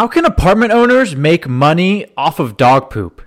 How 0.00 0.08
can 0.08 0.24
apartment 0.24 0.72
owners 0.72 1.14
make 1.14 1.46
money 1.46 2.06
off 2.16 2.38
of 2.38 2.56
dog 2.56 2.88
poop? 2.88 3.20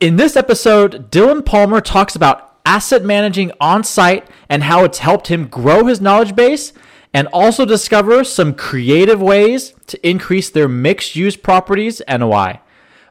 In 0.00 0.16
this 0.16 0.36
episode, 0.36 1.10
Dylan 1.10 1.44
Palmer 1.44 1.82
talks 1.82 2.16
about 2.16 2.56
asset 2.64 3.04
managing 3.04 3.52
on 3.60 3.84
site 3.84 4.26
and 4.48 4.62
how 4.62 4.84
it's 4.84 5.00
helped 5.00 5.26
him 5.26 5.48
grow 5.48 5.84
his 5.84 6.00
knowledge 6.00 6.34
base, 6.34 6.72
and 7.12 7.28
also 7.30 7.66
discover 7.66 8.24
some 8.24 8.54
creative 8.54 9.20
ways 9.20 9.74
to 9.88 10.08
increase 10.08 10.48
their 10.48 10.66
mixed 10.66 11.14
use 11.14 11.36
properties 11.36 12.00
NOI. 12.08 12.60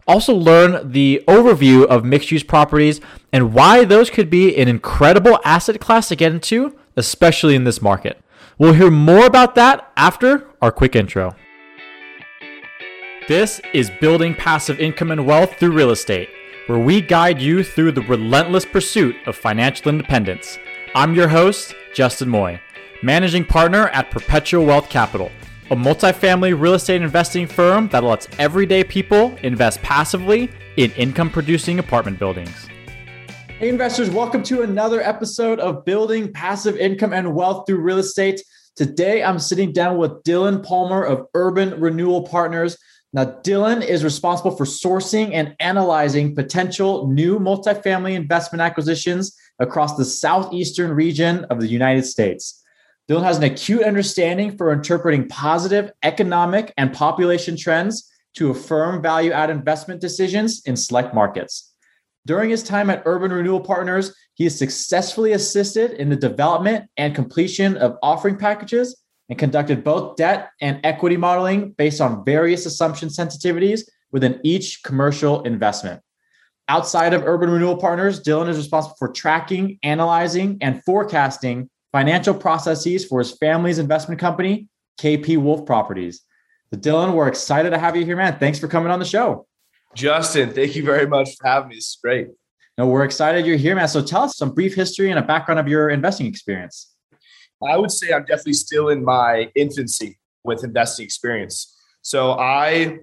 Also, 0.08 0.34
learn 0.34 0.92
the 0.92 1.24
overview 1.28 1.86
of 1.86 2.04
mixed 2.04 2.32
use 2.32 2.42
properties 2.42 3.00
and 3.32 3.54
why 3.54 3.86
those 3.86 4.10
could 4.10 4.32
be 4.32 4.58
an 4.58 4.68
incredible 4.68 5.40
asset 5.46 5.80
class 5.80 6.08
to 6.08 6.16
get 6.16 6.32
into, 6.32 6.76
especially 6.96 7.54
in 7.54 7.64
this 7.64 7.80
market. 7.80 8.20
We'll 8.58 8.74
hear 8.74 8.90
more 8.90 9.28
about 9.28 9.54
that 9.54 9.92
after 9.96 10.48
our 10.64 10.72
quick 10.72 10.96
intro. 10.96 11.36
This 13.28 13.60
is 13.74 13.90
Building 13.90 14.34
Passive 14.34 14.80
Income 14.80 15.12
and 15.12 15.26
Wealth 15.26 15.56
Through 15.56 15.74
Real 15.74 15.92
Estate, 15.92 16.30
where 16.68 16.80
we 16.80 17.02
guide 17.02 17.42
you 17.42 17.62
through 17.62 17.92
the 17.92 18.04
relentless 18.04 18.64
pursuit 18.64 19.18
of 19.26 19.36
financial 19.36 19.90
independence. 19.90 20.58
I'm 20.96 21.14
your 21.14 21.28
host, 21.28 21.76
Justin 21.94 22.30
Moy, 22.30 22.62
managing 23.04 23.44
partner 23.44 23.90
at 23.90 24.12
Perpetual 24.12 24.66
Wealth 24.66 24.90
Capital, 24.90 25.30
a 25.72 25.76
multifamily 25.76 26.58
real 26.58 26.76
estate 26.76 27.02
investing 27.02 27.48
firm 27.48 27.90
that 27.90 28.06
lets 28.06 28.30
everyday 28.40 28.86
people 28.86 29.36
invest 29.44 29.82
passively 29.82 30.50
in 30.78 30.92
income 30.92 31.30
producing 31.30 31.80
apartment 31.80 32.20
buildings. 32.20 32.70
Hey, 33.60 33.68
investors, 33.68 34.10
welcome 34.10 34.42
to 34.44 34.62
another 34.62 35.02
episode 35.02 35.60
of 35.60 35.84
Building 35.84 36.32
Passive 36.32 36.78
Income 36.78 37.12
and 37.12 37.36
Wealth 37.36 37.66
Through 37.68 37.82
Real 37.82 37.98
Estate. 37.98 38.42
Today, 38.78 39.22
I'm 39.22 39.40
sitting 39.40 39.74
down 39.74 39.98
with 39.98 40.24
Dylan 40.24 40.64
Palmer 40.64 41.04
of 41.04 41.28
Urban 41.34 41.78
Renewal 41.82 42.24
Partners 42.24 42.78
now, 43.18 43.26
Dylan 43.26 43.84
is 43.84 44.04
responsible 44.04 44.52
for 44.52 44.64
sourcing 44.64 45.34
and 45.34 45.56
analyzing 45.60 46.36
potential 46.36 47.08
new 47.08 47.40
multifamily 47.40 48.14
investment 48.14 48.62
acquisitions 48.62 49.36
across 49.58 49.98
the 49.98 50.06
southeastern 50.06 50.92
region 50.92 51.44
of 51.46 51.60
the 51.60 51.66
United 51.66 52.06
States. 52.06 52.64
Dylan 53.10 53.24
has 53.24 53.40
an 53.40 53.46
acute 53.46 53.82
understanding 53.82 54.56
for 54.56 54.72
interpreting 54.72 55.28
positive 55.30 55.92
economic 56.04 56.72
and 56.78 56.94
population 56.94 57.58
trends 57.58 58.08
to 58.36 58.52
affirm 58.52 59.02
value 59.02 59.32
add 59.32 59.50
investment 59.50 60.00
decisions 60.00 60.62
in 60.66 60.78
select 60.78 61.16
markets. 61.16 61.74
During 62.28 62.52
his 62.52 62.62
time 62.62 62.92
at 62.92 63.02
Urban 63.08 63.34
Renewal 63.34 63.62
Partners, 63.62 64.14
he 64.36 64.44
has 64.44 64.56
successfully 64.56 65.32
assisted 65.32 65.94
in 65.94 66.10
the 66.10 66.16
development 66.16 66.86
and 66.98 67.16
completion 67.16 67.78
of 67.78 67.98
offering 68.04 68.38
packages 68.38 68.96
and 69.30 69.38
conducted 69.38 69.84
both 69.84 70.16
debt 70.16 70.52
and 70.62 70.80
equity 70.84 71.18
modeling 71.18 71.72
based 71.72 72.02
on 72.02 72.24
various 72.24 72.66
assumption 72.66 73.10
sensitivities 73.10 73.82
within 74.12 74.40
each 74.44 74.84
commercial 74.84 75.42
investment. 75.44 76.02
Outside 76.70 77.14
of 77.14 77.24
Urban 77.26 77.50
Renewal 77.50 77.78
Partners, 77.78 78.22
Dylan 78.22 78.50
is 78.50 78.58
responsible 78.58 78.96
for 79.00 79.10
tracking, 79.12 79.80
analyzing, 79.84 80.58
and 80.62 80.84
forecasting 80.84 81.70
financial 81.92 82.34
processes 82.34 83.06
for 83.06 83.20
his 83.20 83.32
family's 83.32 83.80
investment 83.80 84.20
company, 84.20 84.68
KP 85.00 85.38
Wolf 85.38 85.66
Properties. 85.66 86.22
So 86.74 86.80
Dylan, 86.80 87.14
we're 87.14 87.30
excited 87.30 87.70
to 87.70 87.78
have 87.78 87.96
you 87.96 88.04
here, 88.04 88.18
man. 88.18 88.38
Thanks 88.40 88.60
for 88.60 88.68
coming 88.68 88.92
on 88.92 89.00
the 89.00 89.06
show. 89.06 89.48
Justin, 89.96 90.54
thank 90.54 90.76
you 90.76 90.84
very 90.84 91.08
much 91.08 91.36
for 91.38 91.48
having 91.48 91.70
me. 91.70 91.76
It's 91.78 91.98
great. 92.02 92.28
No, 92.78 92.86
we're 92.86 93.06
excited 93.06 93.46
you're 93.46 93.58
here, 93.58 93.76
man. 93.76 93.88
So 93.88 94.04
tell 94.04 94.24
us 94.24 94.38
some 94.38 94.54
brief 94.54 94.76
history 94.76 95.10
and 95.10 95.18
a 95.18 95.24
background 95.24 95.60
of 95.60 95.68
your 95.68 95.90
investing 95.90 96.28
experience. 96.28 96.94
I 97.66 97.78
would 97.78 97.92
say 97.92 98.14
I'm 98.14 98.24
definitely 98.24 98.54
still 98.54 98.90
in 98.90 99.04
my 99.04 99.52
infancy 99.56 100.20
with 100.44 100.64
investing 100.64 101.06
experience. 101.06 101.76
So 102.02 102.34
I 102.34 103.00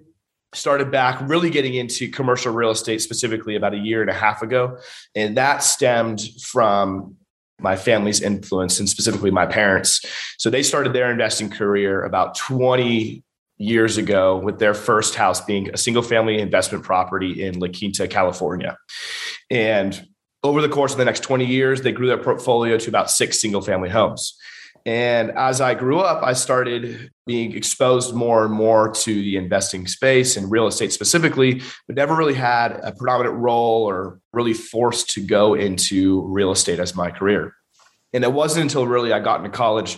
started 0.55 0.91
back 0.91 1.21
really 1.29 1.51
getting 1.51 1.75
into 1.75 2.09
commercial 2.09 2.53
real 2.53 2.71
estate 2.71 3.03
specifically 3.03 3.57
about 3.57 3.75
a 3.75 3.79
year 3.79 4.01
and 4.01 4.11
a 4.11 4.15
half 4.15 4.43
ago. 4.43 4.79
And 5.15 5.37
that 5.37 5.63
stemmed 5.63 6.23
from 6.43 7.17
my 7.61 7.77
family's 7.77 8.21
influence 8.21 8.79
and 8.79 8.89
specifically 8.89 9.31
my 9.31 9.47
parents. 9.47 10.05
So 10.39 10.51
they 10.51 10.63
started 10.63 10.93
their 10.93 11.11
investing 11.11 11.51
career 11.51 12.03
about 12.03 12.37
20 12.37 13.23
years 13.57 13.97
ago 13.97 14.37
with 14.37 14.59
their 14.59 14.75
first 14.75 15.15
house 15.15 15.41
being 15.41 15.71
a 15.71 15.77
single 15.77 16.03
family 16.03 16.41
investment 16.41 16.85
property 16.85 17.45
in 17.45 17.59
La 17.61 17.69
Quinta, 17.69 18.09
California. 18.09 18.77
And 19.51 20.09
over 20.45 20.61
the 20.61 20.69
course 20.69 20.93
of 20.93 20.99
the 20.99 21.05
next 21.05 21.21
20 21.21 21.47
years, 21.47 21.81
they 21.81 21.91
grew 21.91 22.07
their 22.07 22.19
portfolio 22.19 22.77
to 22.77 22.89
about 22.89 23.11
six 23.11 23.41
single 23.41 23.63
family 23.63 23.89
homes. 23.89 24.37
And 24.87 25.31
as 25.31 25.63
I 25.63 25.73
grew 25.73 26.01
up, 26.01 26.23
I 26.23 26.35
started 26.35 27.11
being 27.27 27.57
exposed 27.57 28.15
more 28.15 28.45
and 28.45 28.53
more 28.53 28.91
to 28.91 29.15
the 29.15 29.39
investing 29.39 29.87
space 29.87 30.37
and 30.37 30.51
real 30.51 30.67
estate 30.67 30.93
specifically, 30.93 31.63
but 31.87 31.97
never 31.97 32.15
really 32.15 32.35
had 32.35 32.73
a 32.83 32.93
predominant 32.93 33.37
role 33.37 33.89
or 33.89 34.21
really 34.35 34.53
forced 34.53 35.09
to 35.13 35.23
go 35.23 35.55
into 35.55 36.21
real 36.27 36.53
estate 36.53 36.79
as 36.79 36.95
my 36.95 37.11
career. 37.11 37.55
And 38.13 38.23
it 38.23 38.33
wasn't 38.33 38.65
until 38.65 38.87
really 38.87 39.15
I 39.15 39.21
got 39.21 39.39
into 39.39 39.51
college, 39.51 39.97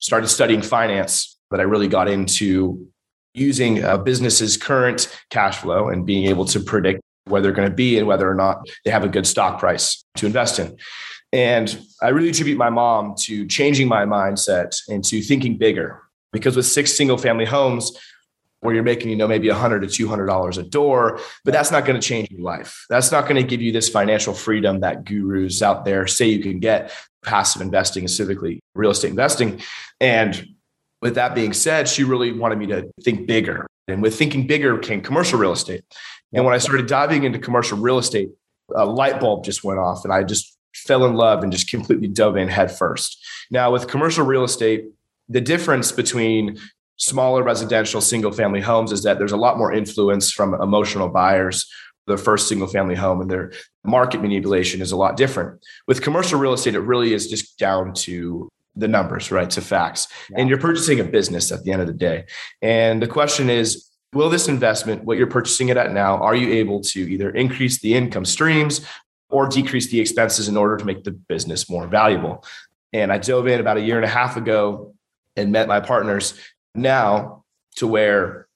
started 0.00 0.26
studying 0.26 0.62
finance, 0.62 1.38
that 1.52 1.60
I 1.60 1.62
really 1.62 1.86
got 1.86 2.08
into 2.08 2.88
using 3.34 3.84
uh, 3.84 3.94
a 3.94 3.98
business's 3.98 4.56
current 4.56 5.16
cash 5.30 5.58
flow 5.58 5.88
and 5.88 6.04
being 6.04 6.26
able 6.26 6.44
to 6.46 6.58
predict 6.58 7.00
where 7.26 7.40
they're 7.40 7.52
going 7.52 7.68
to 7.68 7.74
be 7.74 7.98
and 7.98 8.06
whether 8.06 8.30
or 8.30 8.34
not 8.34 8.66
they 8.84 8.90
have 8.90 9.04
a 9.04 9.08
good 9.08 9.26
stock 9.26 9.58
price 9.58 10.04
to 10.16 10.26
invest 10.26 10.58
in. 10.58 10.76
And 11.32 11.84
I 12.00 12.10
really 12.10 12.30
attribute 12.30 12.58
my 12.58 12.70
mom 12.70 13.14
to 13.22 13.46
changing 13.46 13.88
my 13.88 14.04
mindset 14.04 14.76
into 14.88 15.20
thinking 15.20 15.58
bigger. 15.58 16.00
Because 16.32 16.56
with 16.56 16.66
six 16.66 16.96
single 16.96 17.16
family 17.16 17.44
homes, 17.44 17.96
where 18.64 18.74
you're 18.74 18.82
making, 18.82 19.10
you 19.10 19.16
know, 19.16 19.28
maybe 19.28 19.50
a 19.50 19.54
hundred 19.54 19.80
to 19.80 19.86
two 19.86 20.08
hundred 20.08 20.24
dollars 20.26 20.56
a 20.56 20.62
door, 20.62 21.20
but 21.44 21.52
that's 21.52 21.70
not 21.70 21.84
going 21.84 22.00
to 22.00 22.06
change 22.06 22.30
your 22.30 22.40
life. 22.40 22.86
That's 22.88 23.12
not 23.12 23.24
going 23.24 23.36
to 23.36 23.42
give 23.42 23.60
you 23.60 23.72
this 23.72 23.90
financial 23.90 24.32
freedom 24.32 24.80
that 24.80 25.04
gurus 25.04 25.60
out 25.60 25.84
there 25.84 26.06
say 26.06 26.28
you 26.28 26.42
can 26.42 26.60
get 26.60 26.90
passive 27.22 27.60
investing, 27.60 28.08
specifically 28.08 28.60
real 28.74 28.90
estate 28.90 29.10
investing. 29.10 29.60
And 30.00 30.48
with 31.02 31.16
that 31.16 31.34
being 31.34 31.52
said, 31.52 31.88
she 31.88 32.04
really 32.04 32.32
wanted 32.32 32.58
me 32.58 32.66
to 32.68 32.90
think 33.02 33.26
bigger. 33.26 33.66
And 33.86 34.00
with 34.00 34.16
thinking 34.16 34.46
bigger 34.46 34.78
came 34.78 35.02
commercial 35.02 35.38
real 35.38 35.52
estate. 35.52 35.84
And 36.34 36.44
when 36.44 36.54
I 36.54 36.58
started 36.58 36.86
diving 36.86 37.24
into 37.24 37.38
commercial 37.38 37.78
real 37.78 37.98
estate, 37.98 38.30
a 38.74 38.84
light 38.84 39.20
bulb 39.20 39.44
just 39.44 39.62
went 39.62 39.78
off 39.78 40.04
and 40.04 40.12
I 40.12 40.24
just 40.24 40.56
fell 40.74 41.04
in 41.04 41.14
love 41.14 41.42
and 41.42 41.52
just 41.52 41.70
completely 41.70 42.08
dove 42.08 42.36
in 42.36 42.48
head 42.48 42.70
first. 42.70 43.24
Now, 43.50 43.70
with 43.70 43.88
commercial 43.88 44.26
real 44.26 44.44
estate, 44.44 44.86
the 45.28 45.40
difference 45.40 45.92
between 45.92 46.58
smaller 46.96 47.42
residential 47.42 48.00
single 48.00 48.32
family 48.32 48.60
homes 48.60 48.92
is 48.92 49.02
that 49.02 49.18
there's 49.18 49.32
a 49.32 49.36
lot 49.36 49.58
more 49.58 49.72
influence 49.72 50.30
from 50.30 50.54
emotional 50.54 51.08
buyers 51.08 51.66
the 52.06 52.16
first 52.16 52.48
single 52.48 52.68
family 52.68 52.94
home 52.94 53.20
and 53.20 53.30
their 53.30 53.50
market 53.82 54.20
manipulation 54.20 54.80
is 54.80 54.92
a 54.92 54.96
lot 54.96 55.16
different 55.16 55.60
with 55.88 56.02
commercial 56.02 56.38
real 56.38 56.52
estate 56.52 56.74
it 56.74 56.80
really 56.80 57.14
is 57.14 57.28
just 57.28 57.58
down 57.58 57.92
to 57.94 58.48
the 58.76 58.86
numbers 58.86 59.30
right 59.32 59.50
to 59.50 59.60
facts 59.60 60.06
yeah. 60.30 60.38
and 60.38 60.48
you're 60.48 60.58
purchasing 60.58 61.00
a 61.00 61.04
business 61.04 61.50
at 61.50 61.64
the 61.64 61.72
end 61.72 61.80
of 61.80 61.88
the 61.88 61.94
day 61.94 62.24
and 62.62 63.02
the 63.02 63.08
question 63.08 63.50
is 63.50 63.90
will 64.14 64.30
this 64.30 64.48
investment 64.48 65.04
what 65.04 65.18
you're 65.18 65.26
purchasing 65.26 65.68
it 65.68 65.76
at 65.76 65.92
now 65.92 66.16
are 66.18 66.34
you 66.34 66.52
able 66.54 66.80
to 66.80 67.00
either 67.00 67.30
increase 67.30 67.80
the 67.80 67.94
income 67.94 68.24
streams 68.24 68.86
or 69.34 69.48
decrease 69.48 69.88
the 69.88 70.00
expenses 70.00 70.48
in 70.48 70.56
order 70.56 70.76
to 70.76 70.84
make 70.84 71.02
the 71.02 71.10
business 71.10 71.68
more 71.68 71.88
valuable. 71.88 72.44
And 72.92 73.12
I 73.12 73.18
dove 73.18 73.48
in 73.48 73.58
about 73.58 73.76
a 73.76 73.80
year 73.80 73.96
and 73.96 74.04
a 74.04 74.08
half 74.08 74.36
ago 74.36 74.94
and 75.36 75.50
met 75.50 75.66
my 75.66 75.80
partners 75.80 76.38
now 76.74 77.44
to 77.76 77.88
where 77.88 78.46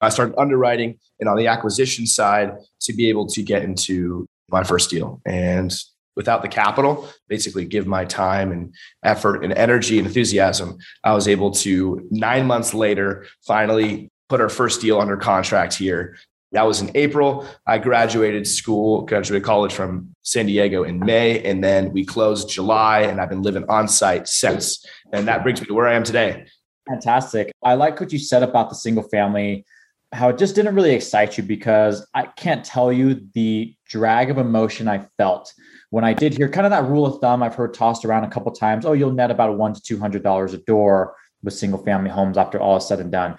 I 0.00 0.10
started 0.10 0.38
underwriting 0.38 0.98
and 1.18 1.28
on 1.28 1.36
the 1.36 1.48
acquisition 1.48 2.06
side 2.06 2.56
to 2.82 2.92
be 2.92 3.08
able 3.08 3.26
to 3.26 3.42
get 3.42 3.64
into 3.64 4.28
my 4.48 4.62
first 4.62 4.90
deal. 4.90 5.20
And 5.26 5.74
without 6.14 6.42
the 6.42 6.48
capital, 6.48 7.08
basically 7.26 7.64
give 7.64 7.88
my 7.88 8.04
time 8.04 8.52
and 8.52 8.72
effort 9.02 9.42
and 9.42 9.52
energy 9.52 9.98
and 9.98 10.06
enthusiasm, 10.06 10.78
I 11.02 11.14
was 11.14 11.26
able 11.26 11.50
to 11.52 12.06
nine 12.12 12.46
months 12.46 12.74
later 12.74 13.26
finally 13.44 14.10
put 14.28 14.40
our 14.40 14.48
first 14.48 14.80
deal 14.80 15.00
under 15.00 15.16
contract 15.16 15.74
here 15.74 16.16
that 16.52 16.66
was 16.66 16.80
in 16.80 16.90
April. 16.94 17.46
I 17.66 17.78
graduated 17.78 18.46
school, 18.46 19.02
graduated 19.02 19.44
college 19.44 19.72
from 19.72 20.14
San 20.22 20.46
Diego 20.46 20.82
in 20.82 20.98
May, 20.98 21.42
and 21.44 21.62
then 21.62 21.92
we 21.92 22.04
closed 22.04 22.48
July, 22.48 23.00
and 23.00 23.20
I've 23.20 23.28
been 23.28 23.42
living 23.42 23.64
on 23.68 23.86
site 23.86 24.28
since. 24.28 24.84
And 25.12 25.28
that 25.28 25.42
brings 25.42 25.60
me 25.60 25.66
to 25.66 25.74
where 25.74 25.86
I 25.86 25.94
am 25.94 26.04
today. 26.04 26.46
Fantastic. 26.88 27.52
I 27.62 27.74
like 27.74 28.00
what 28.00 28.12
you 28.12 28.18
said 28.18 28.42
about 28.42 28.70
the 28.70 28.76
single 28.76 29.02
family, 29.02 29.66
how 30.12 30.30
it 30.30 30.38
just 30.38 30.54
didn't 30.54 30.74
really 30.74 30.94
excite 30.94 31.36
you 31.36 31.44
because 31.44 32.06
I 32.14 32.24
can't 32.24 32.64
tell 32.64 32.90
you 32.90 33.28
the 33.34 33.74
drag 33.86 34.30
of 34.30 34.38
emotion 34.38 34.88
I 34.88 35.06
felt 35.18 35.52
when 35.90 36.04
I 36.04 36.14
did 36.14 36.36
hear 36.36 36.48
kind 36.48 36.66
of 36.66 36.70
that 36.70 36.84
rule 36.84 37.04
of 37.04 37.20
thumb 37.20 37.42
I've 37.42 37.54
heard 37.54 37.74
tossed 37.74 38.06
around 38.06 38.24
a 38.24 38.30
couple 38.30 38.52
times. 38.52 38.86
Oh, 38.86 38.94
you'll 38.94 39.12
net 39.12 39.30
about 39.30 39.58
one 39.58 39.74
to 39.74 39.82
two 39.82 39.98
hundred 39.98 40.22
dollars 40.22 40.54
a 40.54 40.58
door 40.58 41.14
with 41.42 41.54
single 41.54 41.82
family 41.82 42.10
homes 42.10 42.38
after 42.38 42.58
all 42.58 42.78
is 42.78 42.88
said 42.88 43.00
and 43.00 43.12
done. 43.12 43.36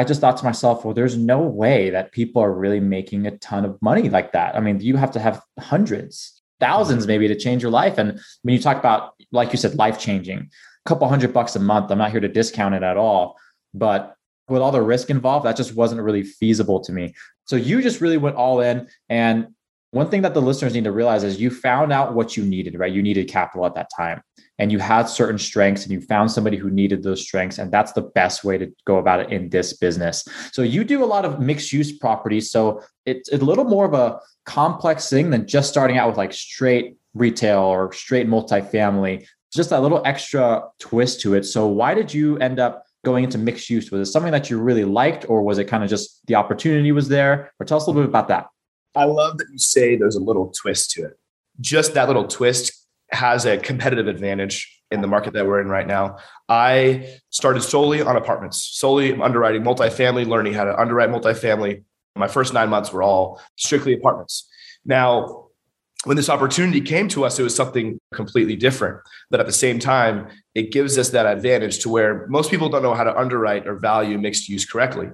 I 0.00 0.04
just 0.04 0.22
thought 0.22 0.38
to 0.38 0.44
myself, 0.46 0.82
well, 0.82 0.94
there's 0.94 1.18
no 1.18 1.40
way 1.40 1.90
that 1.90 2.10
people 2.10 2.40
are 2.40 2.54
really 2.54 2.80
making 2.80 3.26
a 3.26 3.36
ton 3.36 3.66
of 3.66 3.80
money 3.82 4.08
like 4.08 4.32
that. 4.32 4.56
I 4.56 4.60
mean, 4.60 4.80
you 4.80 4.96
have 4.96 5.10
to 5.10 5.20
have 5.20 5.42
hundreds, 5.58 6.40
thousands 6.58 7.06
maybe 7.06 7.28
to 7.28 7.38
change 7.38 7.60
your 7.60 7.70
life. 7.70 7.98
And 7.98 8.18
when 8.40 8.54
you 8.54 8.62
talk 8.62 8.78
about, 8.78 9.12
like 9.30 9.52
you 9.52 9.58
said, 9.58 9.74
life 9.74 9.98
changing, 9.98 10.38
a 10.38 10.88
couple 10.88 11.06
hundred 11.06 11.34
bucks 11.34 11.54
a 11.54 11.58
month, 11.58 11.90
I'm 11.90 11.98
not 11.98 12.12
here 12.12 12.20
to 12.20 12.28
discount 12.28 12.74
it 12.74 12.82
at 12.82 12.96
all, 12.96 13.36
but 13.74 14.16
with 14.48 14.62
all 14.62 14.72
the 14.72 14.80
risk 14.80 15.10
involved, 15.10 15.44
that 15.44 15.58
just 15.58 15.74
wasn't 15.74 16.00
really 16.00 16.22
feasible 16.22 16.80
to 16.80 16.92
me. 16.92 17.14
So 17.44 17.56
you 17.56 17.82
just 17.82 18.00
really 18.00 18.16
went 18.16 18.36
all 18.36 18.62
in. 18.62 18.88
And 19.10 19.48
one 19.92 20.08
thing 20.08 20.22
that 20.22 20.34
the 20.34 20.42
listeners 20.42 20.74
need 20.74 20.84
to 20.84 20.92
realize 20.92 21.24
is 21.24 21.40
you 21.40 21.50
found 21.50 21.92
out 21.92 22.14
what 22.14 22.36
you 22.36 22.44
needed, 22.44 22.78
right? 22.78 22.92
You 22.92 23.02
needed 23.02 23.28
capital 23.28 23.66
at 23.66 23.74
that 23.74 23.88
time 23.96 24.22
and 24.58 24.70
you 24.70 24.78
had 24.78 25.08
certain 25.08 25.38
strengths 25.38 25.82
and 25.82 25.92
you 25.92 26.00
found 26.00 26.30
somebody 26.30 26.56
who 26.56 26.70
needed 26.70 27.02
those 27.02 27.22
strengths. 27.22 27.58
And 27.58 27.72
that's 27.72 27.92
the 27.92 28.02
best 28.02 28.44
way 28.44 28.56
to 28.58 28.72
go 28.84 28.98
about 28.98 29.20
it 29.20 29.32
in 29.32 29.48
this 29.48 29.76
business. 29.76 30.24
So 30.52 30.62
you 30.62 30.84
do 30.84 31.02
a 31.02 31.06
lot 31.06 31.24
of 31.24 31.40
mixed 31.40 31.72
use 31.72 31.96
properties. 31.96 32.50
So 32.50 32.82
it's 33.04 33.32
a 33.32 33.38
little 33.38 33.64
more 33.64 33.84
of 33.84 33.94
a 33.94 34.20
complex 34.46 35.10
thing 35.10 35.30
than 35.30 35.48
just 35.48 35.70
starting 35.70 35.98
out 35.98 36.08
with 36.08 36.18
like 36.18 36.32
straight 36.32 36.96
retail 37.14 37.60
or 37.60 37.92
straight 37.92 38.28
multifamily, 38.28 39.26
just 39.52 39.70
that 39.70 39.82
little 39.82 40.02
extra 40.04 40.62
twist 40.78 41.20
to 41.22 41.34
it. 41.34 41.44
So 41.44 41.66
why 41.66 41.94
did 41.94 42.14
you 42.14 42.36
end 42.38 42.60
up 42.60 42.84
going 43.04 43.24
into 43.24 43.38
mixed 43.38 43.70
use? 43.70 43.90
Was 43.90 44.08
it 44.08 44.12
something 44.12 44.30
that 44.30 44.50
you 44.50 44.60
really 44.60 44.84
liked, 44.84 45.28
or 45.28 45.42
was 45.42 45.58
it 45.58 45.64
kind 45.64 45.82
of 45.82 45.90
just 45.90 46.24
the 46.26 46.34
opportunity 46.34 46.92
was 46.92 47.08
there? 47.08 47.50
Or 47.58 47.66
tell 47.66 47.78
us 47.78 47.86
a 47.86 47.90
little 47.90 48.02
bit 48.02 48.10
about 48.10 48.28
that. 48.28 48.46
I 48.94 49.04
love 49.04 49.38
that 49.38 49.46
you 49.50 49.58
say 49.58 49.96
there's 49.96 50.16
a 50.16 50.20
little 50.20 50.48
twist 50.48 50.90
to 50.92 51.04
it. 51.04 51.18
Just 51.60 51.94
that 51.94 52.08
little 52.08 52.26
twist 52.26 52.72
has 53.12 53.44
a 53.46 53.58
competitive 53.58 54.08
advantage 54.08 54.82
in 54.90 55.00
the 55.00 55.06
market 55.06 55.32
that 55.34 55.46
we're 55.46 55.60
in 55.60 55.68
right 55.68 55.86
now. 55.86 56.18
I 56.48 57.18
started 57.30 57.62
solely 57.62 58.02
on 58.02 58.16
apartments, 58.16 58.70
solely 58.72 59.12
underwriting 59.20 59.62
multifamily, 59.62 60.26
learning 60.26 60.54
how 60.54 60.64
to 60.64 60.78
underwrite 60.78 61.10
multifamily. 61.10 61.84
My 62.16 62.28
first 62.28 62.52
nine 62.52 62.68
months 62.68 62.92
were 62.92 63.02
all 63.02 63.40
strictly 63.56 63.92
apartments. 63.94 64.48
Now, 64.84 65.46
when 66.04 66.16
this 66.16 66.30
opportunity 66.30 66.80
came 66.80 67.08
to 67.08 67.24
us, 67.24 67.38
it 67.38 67.42
was 67.42 67.54
something 67.54 67.98
completely 68.14 68.56
different. 68.56 69.00
But 69.30 69.38
at 69.38 69.46
the 69.46 69.52
same 69.52 69.78
time, 69.78 70.28
it 70.54 70.72
gives 70.72 70.96
us 70.98 71.10
that 71.10 71.26
advantage 71.26 71.80
to 71.80 71.88
where 71.88 72.26
most 72.28 72.50
people 72.50 72.68
don't 72.68 72.82
know 72.82 72.94
how 72.94 73.04
to 73.04 73.16
underwrite 73.16 73.68
or 73.68 73.74
value 73.74 74.18
mixed 74.18 74.48
use 74.48 74.64
correctly. 74.64 75.08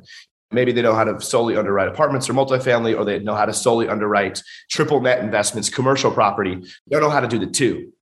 Maybe 0.52 0.72
they 0.72 0.82
know 0.82 0.94
how 0.94 1.04
to 1.04 1.20
solely 1.20 1.56
underwrite 1.56 1.88
apartments 1.88 2.28
or 2.28 2.34
multifamily, 2.34 2.96
or 2.96 3.04
they 3.04 3.18
know 3.18 3.34
how 3.34 3.46
to 3.46 3.52
solely 3.52 3.88
underwrite 3.88 4.42
triple 4.70 5.00
net 5.00 5.18
investments, 5.18 5.68
commercial 5.68 6.10
property. 6.10 6.54
They 6.54 6.90
don't 6.90 7.02
know 7.02 7.10
how 7.10 7.20
to 7.20 7.28
do 7.28 7.38
the 7.38 7.46
two. 7.46 7.92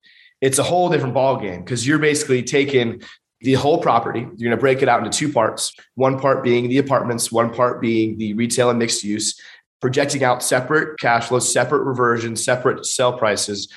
It's 0.40 0.58
a 0.58 0.62
whole 0.62 0.90
different 0.90 1.14
ballgame 1.14 1.64
because 1.64 1.86
you're 1.86 1.98
basically 1.98 2.42
taking 2.42 3.02
the 3.40 3.54
whole 3.54 3.78
property. 3.78 4.20
You're 4.20 4.48
going 4.48 4.50
to 4.50 4.56
break 4.56 4.82
it 4.82 4.88
out 4.88 5.04
into 5.04 5.16
two 5.16 5.32
parts. 5.32 5.72
One 5.94 6.18
part 6.18 6.42
being 6.42 6.68
the 6.68 6.78
apartments, 6.78 7.32
one 7.32 7.52
part 7.52 7.80
being 7.80 8.18
the 8.18 8.34
retail 8.34 8.70
and 8.70 8.78
mixed 8.78 9.04
use, 9.04 9.40
projecting 9.80 10.22
out 10.24 10.42
separate 10.42 10.98
cash 10.98 11.28
flows, 11.28 11.50
separate 11.50 11.84
reversions, 11.84 12.44
separate 12.44 12.84
sell 12.84 13.16
prices 13.16 13.68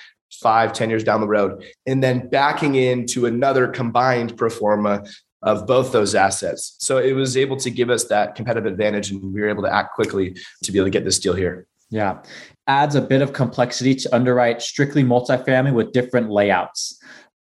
five, 0.42 0.74
ten 0.74 0.90
years 0.90 1.04
down 1.04 1.22
the 1.22 1.28
road, 1.28 1.64
and 1.86 2.04
then 2.04 2.28
backing 2.30 2.76
into 2.76 3.26
another 3.26 3.68
combined 3.68 4.38
pro 4.38 4.50
forma 4.50 5.04
of 5.48 5.66
both 5.66 5.94
those 5.94 6.14
assets. 6.14 6.76
So 6.80 6.98
it 6.98 7.14
was 7.14 7.38
able 7.38 7.56
to 7.58 7.72
give 7.72 7.90
us 7.90 8.04
that 8.06 8.36
competitive 8.36 8.70
advantage 8.70 9.12
and 9.12 9.34
we 9.34 9.40
were 9.40 9.48
able 9.48 9.64
to 9.64 9.74
act 9.74 9.96
quickly 9.96 10.36
to 10.64 10.72
be 10.74 10.78
able 10.78 10.88
to 10.88 10.92
get 10.92 11.06
this 11.06 11.20
deal 11.20 11.34
here. 11.34 11.66
Yeah. 11.90 12.22
Adds 12.68 12.96
a 12.96 13.02
bit 13.02 13.22
of 13.22 13.32
complexity 13.32 13.96
to 13.96 14.14
underwrite 14.14 14.62
strictly 14.62 15.04
multifamily 15.04 15.74
with 15.74 15.94
different 15.94 16.30
layouts. 16.30 17.02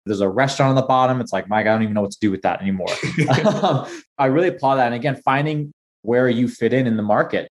There's 0.06 0.22
a 0.22 0.28
restaurant 0.30 0.70
on 0.70 0.76
the 0.76 0.88
bottom. 0.88 1.20
It's 1.20 1.30
like, 1.30 1.46
Mike, 1.50 1.66
I 1.66 1.72
don't 1.72 1.82
even 1.82 1.92
know 1.92 2.00
what 2.00 2.12
to 2.12 2.18
do 2.22 2.30
with 2.30 2.40
that 2.40 2.62
anymore. 2.62 2.88
um, 3.62 3.86
I 4.16 4.26
really 4.26 4.48
applaud 4.48 4.76
that. 4.76 4.86
And 4.86 4.94
again, 4.94 5.20
finding 5.22 5.70
where 6.00 6.26
you 6.26 6.48
fit 6.48 6.72
in 6.72 6.86
in 6.86 6.96
the 6.96 7.02
market 7.02 7.52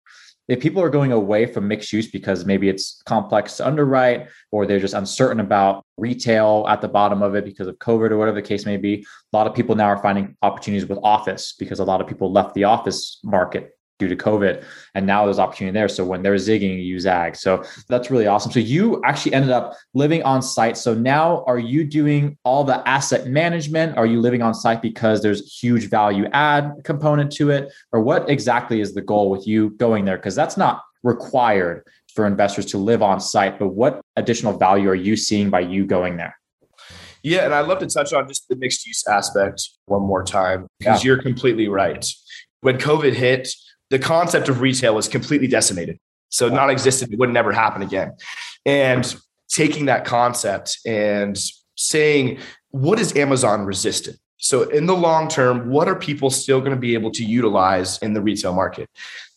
if 0.47 0.59
people 0.59 0.81
are 0.81 0.89
going 0.89 1.11
away 1.11 1.45
from 1.45 1.67
mixed 1.67 1.91
use 1.91 2.07
because 2.07 2.45
maybe 2.45 2.69
it's 2.69 3.01
complex 3.05 3.57
to 3.57 3.67
underwrite 3.67 4.27
or 4.51 4.65
they're 4.65 4.79
just 4.79 4.93
uncertain 4.93 5.39
about 5.39 5.85
retail 5.97 6.65
at 6.69 6.81
the 6.81 6.87
bottom 6.87 7.21
of 7.21 7.35
it 7.35 7.45
because 7.45 7.67
of 7.67 7.77
COVID 7.79 8.11
or 8.11 8.17
whatever 8.17 8.35
the 8.35 8.47
case 8.47 8.65
may 8.65 8.77
be, 8.77 9.05
a 9.33 9.37
lot 9.37 9.47
of 9.47 9.55
people 9.55 9.75
now 9.75 9.87
are 9.87 10.01
finding 10.01 10.35
opportunities 10.41 10.87
with 10.87 10.99
office 11.03 11.55
because 11.57 11.79
a 11.79 11.83
lot 11.83 12.01
of 12.01 12.07
people 12.07 12.31
left 12.31 12.53
the 12.53 12.65
office 12.65 13.19
market 13.23 13.71
due 13.99 14.07
to 14.07 14.15
COVID. 14.15 14.63
And 14.93 15.05
now 15.05 15.25
there's 15.25 15.39
opportunity 15.39 15.73
there. 15.73 15.87
So 15.87 16.03
when 16.03 16.21
they're 16.21 16.35
zigging, 16.35 16.83
you 16.83 16.99
zag. 16.99 17.35
So 17.35 17.63
that's 17.87 18.11
really 18.11 18.27
awesome. 18.27 18.51
So 18.51 18.59
you 18.59 19.01
actually 19.03 19.33
ended 19.33 19.51
up 19.51 19.73
living 19.93 20.21
on 20.23 20.41
site. 20.41 20.77
So 20.77 20.93
now 20.93 21.43
are 21.47 21.59
you 21.59 21.83
doing 21.83 22.37
all 22.43 22.63
the 22.63 22.87
asset 22.87 23.27
management? 23.27 23.97
Are 23.97 24.05
you 24.05 24.19
living 24.19 24.41
on 24.41 24.53
site 24.53 24.81
because 24.81 25.21
there's 25.21 25.57
huge 25.61 25.89
value 25.89 26.25
add 26.33 26.73
component 26.83 27.31
to 27.33 27.51
it? 27.51 27.71
Or 27.91 28.01
what 28.01 28.29
exactly 28.29 28.81
is 28.81 28.93
the 28.93 29.01
goal 29.01 29.29
with 29.29 29.47
you 29.47 29.71
going 29.71 30.05
there? 30.05 30.17
Because 30.17 30.35
that's 30.35 30.57
not 30.57 30.81
required 31.03 31.87
for 32.13 32.25
investors 32.25 32.65
to 32.67 32.77
live 32.77 33.01
on 33.01 33.19
site, 33.19 33.59
but 33.59 33.67
what 33.67 34.01
additional 34.15 34.57
value 34.57 34.89
are 34.89 34.95
you 34.95 35.15
seeing 35.15 35.49
by 35.49 35.59
you 35.59 35.85
going 35.85 36.17
there? 36.17 36.35
Yeah, 37.23 37.45
and 37.45 37.53
I'd 37.53 37.67
love 37.67 37.79
to 37.79 37.87
touch 37.87 38.13
on 38.13 38.27
just 38.27 38.47
the 38.49 38.55
mixed 38.55 38.85
use 38.85 39.05
aspect 39.07 39.69
one 39.85 40.03
more 40.03 40.23
time 40.23 40.67
because 40.79 41.03
yeah. 41.03 41.07
you're 41.07 41.21
completely 41.21 41.67
right. 41.67 42.05
When 42.61 42.77
COVID 42.77 43.13
hit, 43.13 43.49
the 43.89 43.99
concept 43.99 44.49
of 44.49 44.61
retail 44.61 44.95
was 44.95 45.07
completely 45.07 45.47
decimated. 45.47 45.99
So 46.29 46.49
non 46.49 46.69
existent, 46.69 47.13
it 47.13 47.19
would 47.19 47.29
never 47.31 47.51
happen 47.51 47.81
again. 47.81 48.13
And 48.65 49.15
taking 49.49 49.85
that 49.85 50.05
concept 50.05 50.79
and 50.85 51.37
saying, 51.75 52.39
what 52.69 52.99
is 52.99 53.15
Amazon 53.15 53.65
resistant? 53.65 54.17
So 54.37 54.63
in 54.69 54.85
the 54.85 54.95
long 54.95 55.27
term, 55.27 55.69
what 55.69 55.87
are 55.87 55.95
people 55.95 56.29
still 56.29 56.59
going 56.59 56.71
to 56.71 56.79
be 56.79 56.93
able 56.93 57.11
to 57.11 57.23
utilize 57.23 57.97
in 57.99 58.13
the 58.13 58.21
retail 58.21 58.53
market? 58.53 58.89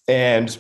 And 0.08 0.56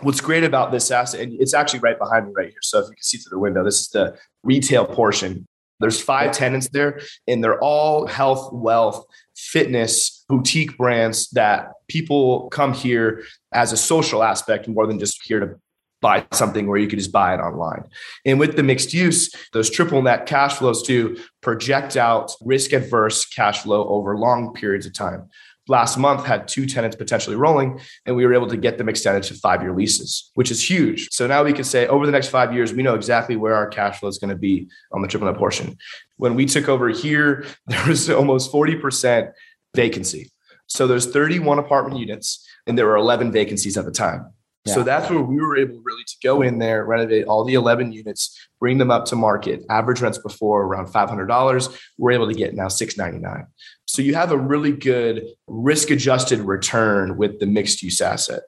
what's 0.00 0.20
great 0.20 0.44
about 0.44 0.72
this 0.72 0.90
asset, 0.90 1.20
and 1.20 1.32
it's 1.40 1.54
actually 1.54 1.80
right 1.80 1.98
behind 1.98 2.26
me 2.26 2.32
right 2.36 2.48
here. 2.48 2.58
So 2.62 2.78
if 2.78 2.84
you 2.84 2.94
can 2.94 3.02
see 3.02 3.18
through 3.18 3.30
the 3.30 3.38
window, 3.38 3.64
this 3.64 3.80
is 3.80 3.88
the 3.88 4.16
retail 4.42 4.84
portion. 4.84 5.46
There's 5.82 6.00
five 6.00 6.32
tenants 6.32 6.68
there, 6.68 7.00
and 7.28 7.44
they're 7.44 7.60
all 7.60 8.06
health, 8.06 8.52
wealth, 8.52 9.04
fitness, 9.36 10.24
boutique 10.28 10.76
brands 10.78 11.28
that 11.30 11.72
people 11.88 12.48
come 12.50 12.72
here 12.72 13.24
as 13.52 13.72
a 13.72 13.76
social 13.76 14.22
aspect 14.22 14.68
more 14.68 14.86
than 14.86 14.98
just 14.98 15.20
here 15.24 15.40
to 15.40 15.60
buy 16.00 16.26
something 16.32 16.66
where 16.66 16.78
you 16.78 16.88
could 16.88 16.98
just 16.98 17.12
buy 17.12 17.32
it 17.32 17.38
online. 17.38 17.84
And 18.26 18.40
with 18.40 18.56
the 18.56 18.62
mixed 18.62 18.92
use, 18.92 19.32
those 19.52 19.70
triple 19.70 20.02
net 20.02 20.26
cash 20.26 20.54
flows 20.54 20.82
to 20.88 21.16
project 21.40 21.96
out 21.96 22.32
risk 22.42 22.72
adverse 22.72 23.24
cash 23.24 23.62
flow 23.62 23.88
over 23.88 24.16
long 24.18 24.52
periods 24.52 24.84
of 24.84 24.92
time 24.92 25.30
last 25.68 25.96
month 25.96 26.24
had 26.24 26.48
two 26.48 26.66
tenants 26.66 26.96
potentially 26.96 27.36
rolling 27.36 27.80
and 28.04 28.16
we 28.16 28.26
were 28.26 28.34
able 28.34 28.48
to 28.48 28.56
get 28.56 28.78
them 28.78 28.88
extended 28.88 29.22
to 29.22 29.34
five 29.34 29.62
year 29.62 29.72
leases 29.72 30.30
which 30.34 30.50
is 30.50 30.68
huge. 30.68 31.08
So 31.10 31.26
now 31.26 31.44
we 31.44 31.52
can 31.52 31.64
say 31.64 31.86
over 31.86 32.06
the 32.06 32.12
next 32.12 32.28
five 32.28 32.52
years 32.52 32.72
we 32.72 32.82
know 32.82 32.94
exactly 32.94 33.36
where 33.36 33.54
our 33.54 33.68
cash 33.68 34.00
flow 34.00 34.08
is 34.08 34.18
going 34.18 34.30
to 34.30 34.36
be 34.36 34.68
on 34.92 35.02
the 35.02 35.08
triple 35.08 35.28
net 35.28 35.38
portion. 35.38 35.76
When 36.16 36.34
we 36.34 36.46
took 36.46 36.68
over 36.68 36.88
here 36.88 37.44
there 37.66 37.86
was 37.86 38.10
almost 38.10 38.52
40% 38.52 39.32
vacancy. 39.74 40.30
So 40.66 40.86
there's 40.86 41.06
31 41.06 41.58
apartment 41.58 41.98
units 41.98 42.46
and 42.66 42.76
there 42.76 42.86
were 42.86 42.96
11 42.96 43.32
vacancies 43.32 43.76
at 43.76 43.84
the 43.84 43.92
time 43.92 44.32
yeah. 44.64 44.74
So 44.74 44.82
that's 44.84 45.10
where 45.10 45.20
we 45.20 45.36
were 45.36 45.56
able 45.56 45.80
really 45.82 46.04
to 46.04 46.16
go 46.22 46.42
in 46.42 46.58
there, 46.58 46.84
renovate 46.84 47.26
all 47.26 47.44
the 47.44 47.54
11 47.54 47.92
units, 47.92 48.48
bring 48.60 48.78
them 48.78 48.92
up 48.92 49.06
to 49.06 49.16
market. 49.16 49.64
Average 49.68 50.00
rents 50.00 50.18
before 50.18 50.62
around 50.62 50.86
$500. 50.86 51.78
We're 51.98 52.12
able 52.12 52.28
to 52.28 52.34
get 52.34 52.54
now 52.54 52.68
699. 52.68 53.46
So 53.86 54.02
you 54.02 54.14
have 54.14 54.30
a 54.30 54.38
really 54.38 54.72
good 54.72 55.24
risk 55.48 55.90
adjusted 55.90 56.38
return 56.40 57.16
with 57.16 57.40
the 57.40 57.46
mixed 57.46 57.82
use 57.82 58.00
asset. 58.00 58.42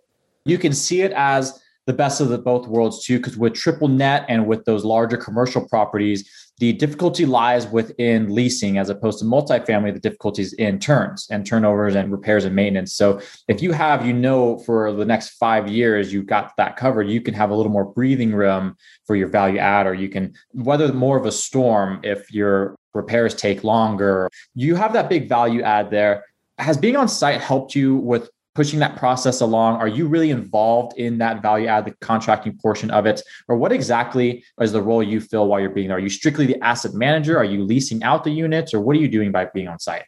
You 0.44 0.58
can 0.58 0.72
see 0.72 1.02
it 1.02 1.12
as 1.12 1.60
the 1.86 1.92
best 1.92 2.20
of 2.20 2.28
the 2.28 2.38
both 2.38 2.66
worlds 2.66 3.04
too, 3.04 3.18
because 3.18 3.36
with 3.36 3.54
triple 3.54 3.88
net 3.88 4.24
and 4.28 4.46
with 4.46 4.64
those 4.64 4.84
larger 4.84 5.16
commercial 5.16 5.68
properties, 5.68 6.28
the 6.58 6.72
difficulty 6.72 7.26
lies 7.26 7.66
within 7.66 8.32
leasing 8.32 8.78
as 8.78 8.88
opposed 8.88 9.18
to 9.18 9.24
multifamily, 9.24 9.92
the 9.92 9.98
difficulties 9.98 10.52
in 10.54 10.78
turns 10.78 11.26
and 11.30 11.44
turnovers 11.44 11.96
and 11.96 12.12
repairs 12.12 12.44
and 12.44 12.54
maintenance. 12.54 12.94
So 12.94 13.20
if 13.48 13.60
you 13.60 13.72
have, 13.72 14.06
you 14.06 14.12
know, 14.12 14.58
for 14.60 14.92
the 14.92 15.04
next 15.04 15.30
five 15.30 15.68
years, 15.68 16.12
you've 16.12 16.26
got 16.26 16.56
that 16.56 16.76
covered, 16.76 17.08
you 17.08 17.20
can 17.20 17.34
have 17.34 17.50
a 17.50 17.54
little 17.54 17.72
more 17.72 17.84
breathing 17.84 18.32
room 18.32 18.76
for 19.04 19.16
your 19.16 19.28
value 19.28 19.58
add, 19.58 19.86
or 19.86 19.94
you 19.94 20.08
can 20.08 20.34
weather 20.52 20.92
more 20.92 21.18
of 21.18 21.26
a 21.26 21.32
storm 21.32 22.00
if 22.04 22.32
your 22.32 22.76
repairs 22.94 23.34
take 23.34 23.64
longer. 23.64 24.30
You 24.54 24.76
have 24.76 24.92
that 24.92 25.08
big 25.08 25.28
value 25.28 25.62
add 25.62 25.90
there. 25.90 26.24
Has 26.58 26.76
being 26.76 26.94
on 26.94 27.08
site 27.08 27.40
helped 27.40 27.74
you 27.74 27.96
with 27.96 28.30
pushing 28.54 28.78
that 28.78 28.96
process 28.96 29.40
along? 29.40 29.76
Are 29.76 29.88
you 29.88 30.06
really 30.06 30.30
involved 30.30 30.96
in 30.98 31.18
that 31.18 31.42
value 31.42 31.66
add, 31.66 31.84
the 31.84 31.94
contracting 32.00 32.56
portion 32.56 32.90
of 32.90 33.06
it? 33.06 33.20
Or 33.48 33.56
what 33.56 33.72
exactly 33.72 34.44
is 34.60 34.72
the 34.72 34.82
role 34.82 35.02
you 35.02 35.20
fill 35.20 35.48
while 35.48 35.60
you're 35.60 35.70
being 35.70 35.88
there? 35.88 35.96
Are 35.96 36.00
you 36.00 36.08
strictly 36.08 36.46
the 36.46 36.62
asset 36.62 36.94
manager? 36.94 37.36
Are 37.36 37.44
you 37.44 37.64
leasing 37.64 38.02
out 38.02 38.24
the 38.24 38.30
units? 38.30 38.72
Or 38.72 38.80
what 38.80 38.96
are 38.96 39.00
you 39.00 39.08
doing 39.08 39.32
by 39.32 39.46
being 39.46 39.68
on 39.68 39.78
site? 39.78 40.04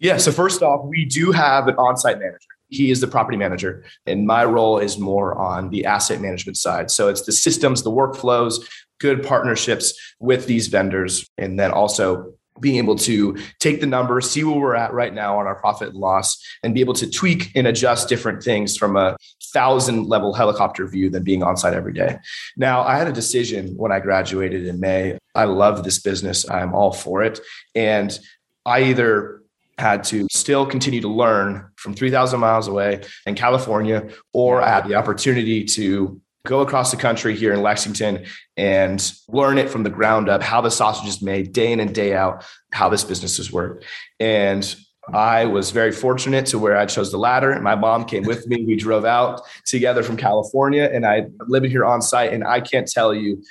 Yeah. 0.00 0.16
So, 0.16 0.30
first 0.30 0.62
off, 0.62 0.86
we 0.86 1.04
do 1.04 1.32
have 1.32 1.66
an 1.66 1.74
on 1.76 1.96
site 1.96 2.18
manager. 2.18 2.38
He 2.68 2.90
is 2.90 3.00
the 3.00 3.08
property 3.08 3.36
manager, 3.36 3.84
and 4.06 4.26
my 4.26 4.44
role 4.44 4.78
is 4.78 4.98
more 4.98 5.34
on 5.36 5.70
the 5.70 5.86
asset 5.86 6.20
management 6.20 6.56
side. 6.56 6.90
So, 6.90 7.08
it's 7.08 7.22
the 7.22 7.32
systems, 7.32 7.82
the 7.82 7.90
workflows, 7.90 8.64
good 9.00 9.26
partnerships 9.26 9.94
with 10.20 10.46
these 10.46 10.68
vendors, 10.68 11.28
and 11.36 11.58
then 11.58 11.72
also 11.72 12.32
being 12.60 12.76
able 12.76 12.96
to 12.96 13.36
take 13.58 13.80
the 13.80 13.86
numbers, 13.86 14.30
see 14.30 14.44
where 14.44 14.58
we're 14.58 14.74
at 14.74 14.92
right 14.92 15.12
now 15.12 15.38
on 15.38 15.46
our 15.46 15.54
profit 15.54 15.88
and 15.88 15.98
loss, 15.98 16.42
and 16.62 16.74
be 16.74 16.80
able 16.80 16.94
to 16.94 17.10
tweak 17.10 17.50
and 17.54 17.66
adjust 17.66 18.08
different 18.08 18.42
things 18.42 18.76
from 18.76 18.96
a 18.96 19.16
thousand 19.52 20.06
level 20.06 20.32
helicopter 20.34 20.86
view 20.86 21.10
than 21.10 21.22
being 21.22 21.42
on 21.42 21.56
site 21.56 21.74
every 21.74 21.92
day. 21.92 22.18
Now, 22.56 22.82
I 22.82 22.96
had 22.96 23.08
a 23.08 23.12
decision 23.12 23.76
when 23.76 23.92
I 23.92 24.00
graduated 24.00 24.66
in 24.66 24.80
May. 24.80 25.18
I 25.34 25.44
love 25.44 25.84
this 25.84 25.98
business, 25.98 26.48
I'm 26.48 26.74
all 26.74 26.92
for 26.92 27.22
it. 27.22 27.40
And 27.74 28.18
I 28.66 28.84
either 28.84 29.42
had 29.78 30.02
to 30.04 30.26
still 30.30 30.66
continue 30.66 31.00
to 31.00 31.08
learn 31.08 31.68
from 31.76 31.94
3,000 31.94 32.40
miles 32.40 32.66
away 32.66 33.02
in 33.26 33.34
California, 33.34 34.08
or 34.32 34.60
I 34.60 34.68
had 34.68 34.88
the 34.88 34.96
opportunity 34.96 35.64
to 35.64 36.20
go 36.48 36.60
across 36.60 36.90
the 36.90 36.96
country 36.96 37.36
here 37.36 37.52
in 37.52 37.60
Lexington 37.60 38.24
and 38.56 39.12
learn 39.28 39.58
it 39.58 39.68
from 39.68 39.82
the 39.82 39.90
ground 39.90 40.30
up 40.30 40.42
how 40.42 40.62
the 40.62 40.70
sausage 40.70 41.06
is 41.06 41.20
made 41.20 41.52
day 41.52 41.70
in 41.70 41.78
and 41.78 41.94
day 41.94 42.14
out, 42.14 42.42
how 42.72 42.88
this 42.88 43.04
business 43.04 43.38
is 43.38 43.52
worked. 43.52 43.84
And 44.18 44.74
I 45.12 45.44
was 45.44 45.70
very 45.72 45.92
fortunate 45.92 46.46
to 46.46 46.58
where 46.58 46.76
I 46.76 46.86
chose 46.86 47.12
the 47.12 47.18
latter. 47.18 47.58
My 47.60 47.74
mom 47.74 48.06
came 48.06 48.24
with 48.24 48.46
me. 48.46 48.64
We 48.64 48.76
drove 48.76 49.04
out 49.04 49.42
together 49.66 50.02
from 50.02 50.16
California 50.16 50.90
and 50.90 51.06
I 51.06 51.26
live 51.48 51.64
here 51.64 51.84
on 51.84 52.00
site. 52.00 52.32
And 52.32 52.42
I 52.44 52.60
can't 52.60 52.88
tell 52.88 53.14
you, 53.14 53.42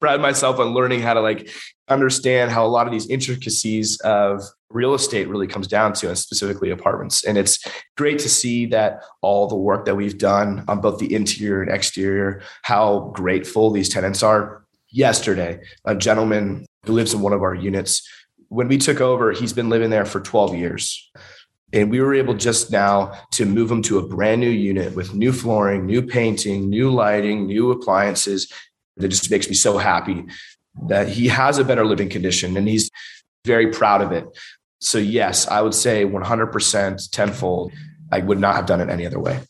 pride 0.00 0.20
myself 0.20 0.58
on 0.58 0.74
learning 0.74 1.00
how 1.00 1.14
to 1.14 1.20
like 1.20 1.50
understand 1.88 2.50
how 2.50 2.66
a 2.66 2.68
lot 2.68 2.86
of 2.86 2.92
these 2.92 3.08
intricacies 3.08 3.98
of 4.00 4.42
real 4.68 4.94
estate 4.94 5.28
really 5.28 5.46
comes 5.46 5.68
down 5.68 5.92
to, 5.94 6.08
and 6.08 6.18
specifically 6.18 6.70
apartments. 6.70 7.24
And 7.24 7.38
it's 7.38 7.64
great 7.96 8.18
to 8.20 8.28
see 8.28 8.66
that 8.66 9.02
all 9.22 9.46
the 9.46 9.56
work 9.56 9.84
that 9.86 9.94
we've 9.94 10.18
done 10.18 10.64
on 10.68 10.80
both 10.80 10.98
the 10.98 11.14
interior 11.14 11.62
and 11.62 11.70
exterior, 11.70 12.42
how 12.62 13.12
grateful 13.14 13.70
these 13.70 13.88
tenants 13.88 14.22
are. 14.22 14.64
Yesterday, 14.90 15.60
a 15.84 15.94
gentleman 15.94 16.66
who 16.84 16.92
lives 16.92 17.14
in 17.14 17.20
one 17.20 17.32
of 17.32 17.42
our 17.42 17.54
units, 17.54 18.08
when 18.48 18.68
we 18.68 18.78
took 18.78 19.00
over, 19.00 19.32
he's 19.32 19.52
been 19.52 19.68
living 19.68 19.90
there 19.90 20.04
for 20.04 20.20
12 20.20 20.54
years. 20.54 21.10
And 21.72 21.90
we 21.90 22.00
were 22.00 22.14
able 22.14 22.34
just 22.34 22.70
now 22.70 23.12
to 23.32 23.44
move 23.44 23.70
him 23.70 23.82
to 23.82 23.98
a 23.98 24.06
brand 24.06 24.40
new 24.40 24.50
unit 24.50 24.94
with 24.94 25.14
new 25.14 25.32
flooring, 25.32 25.84
new 25.84 26.00
painting, 26.00 26.70
new 26.70 26.90
lighting, 26.90 27.46
new 27.46 27.72
appliances. 27.72 28.50
That 28.96 29.08
just 29.08 29.30
makes 29.30 29.48
me 29.48 29.54
so 29.54 29.78
happy 29.78 30.24
that 30.88 31.08
he 31.08 31.28
has 31.28 31.58
a 31.58 31.64
better 31.64 31.84
living 31.84 32.08
condition 32.08 32.56
and 32.56 32.68
he's 32.68 32.90
very 33.44 33.70
proud 33.70 34.02
of 34.02 34.12
it. 34.12 34.26
So, 34.80 34.98
yes, 34.98 35.48
I 35.48 35.60
would 35.62 35.74
say 35.74 36.04
100% 36.04 37.10
tenfold. 37.10 37.72
I 38.12 38.20
would 38.20 38.38
not 38.38 38.54
have 38.56 38.66
done 38.66 38.80
it 38.80 38.88
any 38.88 39.06
other 39.06 39.18
way. 39.18 39.40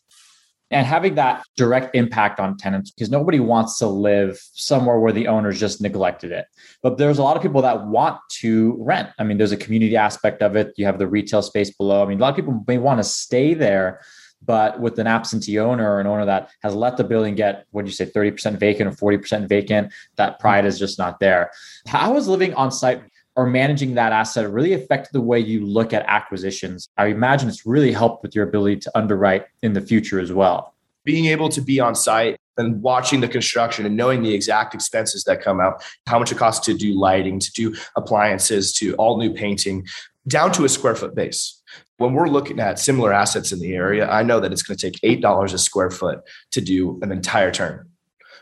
And 0.70 0.84
having 0.84 1.14
that 1.14 1.44
direct 1.56 1.94
impact 1.94 2.40
on 2.40 2.56
tenants, 2.56 2.90
because 2.90 3.08
nobody 3.08 3.38
wants 3.38 3.78
to 3.78 3.86
live 3.86 4.36
somewhere 4.52 4.98
where 4.98 5.12
the 5.12 5.28
owners 5.28 5.60
just 5.60 5.80
neglected 5.80 6.32
it. 6.32 6.46
But 6.82 6.98
there's 6.98 7.18
a 7.18 7.22
lot 7.22 7.36
of 7.36 7.42
people 7.42 7.62
that 7.62 7.86
want 7.86 8.18
to 8.40 8.76
rent. 8.80 9.10
I 9.18 9.24
mean, 9.24 9.38
there's 9.38 9.52
a 9.52 9.56
community 9.56 9.96
aspect 9.96 10.42
of 10.42 10.56
it. 10.56 10.72
You 10.76 10.86
have 10.86 10.98
the 10.98 11.06
retail 11.06 11.42
space 11.42 11.70
below. 11.70 12.02
I 12.02 12.06
mean, 12.06 12.18
a 12.18 12.20
lot 12.20 12.30
of 12.30 12.36
people 12.36 12.64
may 12.66 12.78
want 12.78 12.98
to 12.98 13.04
stay 13.04 13.54
there, 13.54 14.00
but 14.44 14.80
with 14.80 14.98
an 14.98 15.06
absentee 15.06 15.58
owner 15.58 15.90
or 15.90 16.00
an 16.00 16.06
owner 16.06 16.24
that 16.24 16.50
has 16.62 16.74
let 16.74 16.96
the 16.96 17.04
building 17.04 17.34
get, 17.34 17.66
what 17.70 17.82
do 17.82 17.88
you 17.88 17.94
say, 17.94 18.06
30% 18.06 18.58
vacant 18.58 18.88
or 18.88 19.18
40% 19.18 19.48
vacant, 19.48 19.92
that 20.16 20.38
pride 20.38 20.64
is 20.64 20.78
just 20.78 20.98
not 20.98 21.20
there. 21.20 21.50
How 21.86 22.16
is 22.16 22.28
living 22.28 22.54
on 22.54 22.70
site 22.70 23.02
or 23.34 23.46
managing 23.46 23.94
that 23.94 24.12
asset 24.12 24.50
really 24.50 24.72
affected 24.72 25.12
the 25.12 25.20
way 25.20 25.38
you 25.38 25.64
look 25.64 25.92
at 25.92 26.04
acquisitions? 26.06 26.88
I 26.96 27.06
imagine 27.06 27.48
it's 27.48 27.66
really 27.66 27.92
helped 27.92 28.22
with 28.22 28.34
your 28.34 28.46
ability 28.46 28.76
to 28.80 28.92
underwrite 28.96 29.46
in 29.62 29.72
the 29.72 29.80
future 29.80 30.20
as 30.20 30.32
well. 30.32 30.74
Being 31.04 31.26
able 31.26 31.48
to 31.50 31.60
be 31.60 31.78
on 31.78 31.94
site 31.94 32.36
and 32.56 32.82
watching 32.82 33.20
the 33.20 33.28
construction 33.28 33.86
and 33.86 33.96
knowing 33.96 34.22
the 34.22 34.34
exact 34.34 34.74
expenses 34.74 35.24
that 35.24 35.42
come 35.42 35.60
out, 35.60 35.84
how 36.06 36.18
much 36.18 36.32
it 36.32 36.38
costs 36.38 36.64
to 36.66 36.74
do 36.74 36.98
lighting, 36.98 37.38
to 37.38 37.52
do 37.52 37.74
appliances, 37.96 38.72
to 38.74 38.94
all 38.94 39.18
new 39.18 39.32
painting, 39.32 39.86
down 40.26 40.50
to 40.52 40.64
a 40.64 40.68
square 40.68 40.96
foot 40.96 41.14
base. 41.14 41.55
When 41.98 42.12
we're 42.12 42.28
looking 42.28 42.60
at 42.60 42.78
similar 42.78 43.12
assets 43.12 43.52
in 43.52 43.58
the 43.58 43.74
area, 43.74 44.08
I 44.08 44.22
know 44.22 44.38
that 44.40 44.52
it's 44.52 44.62
going 44.62 44.76
to 44.76 44.90
take 44.90 45.00
$8 45.20 45.52
a 45.52 45.58
square 45.58 45.90
foot 45.90 46.20
to 46.52 46.60
do 46.60 46.98
an 47.02 47.10
entire 47.10 47.50
turn. 47.50 47.88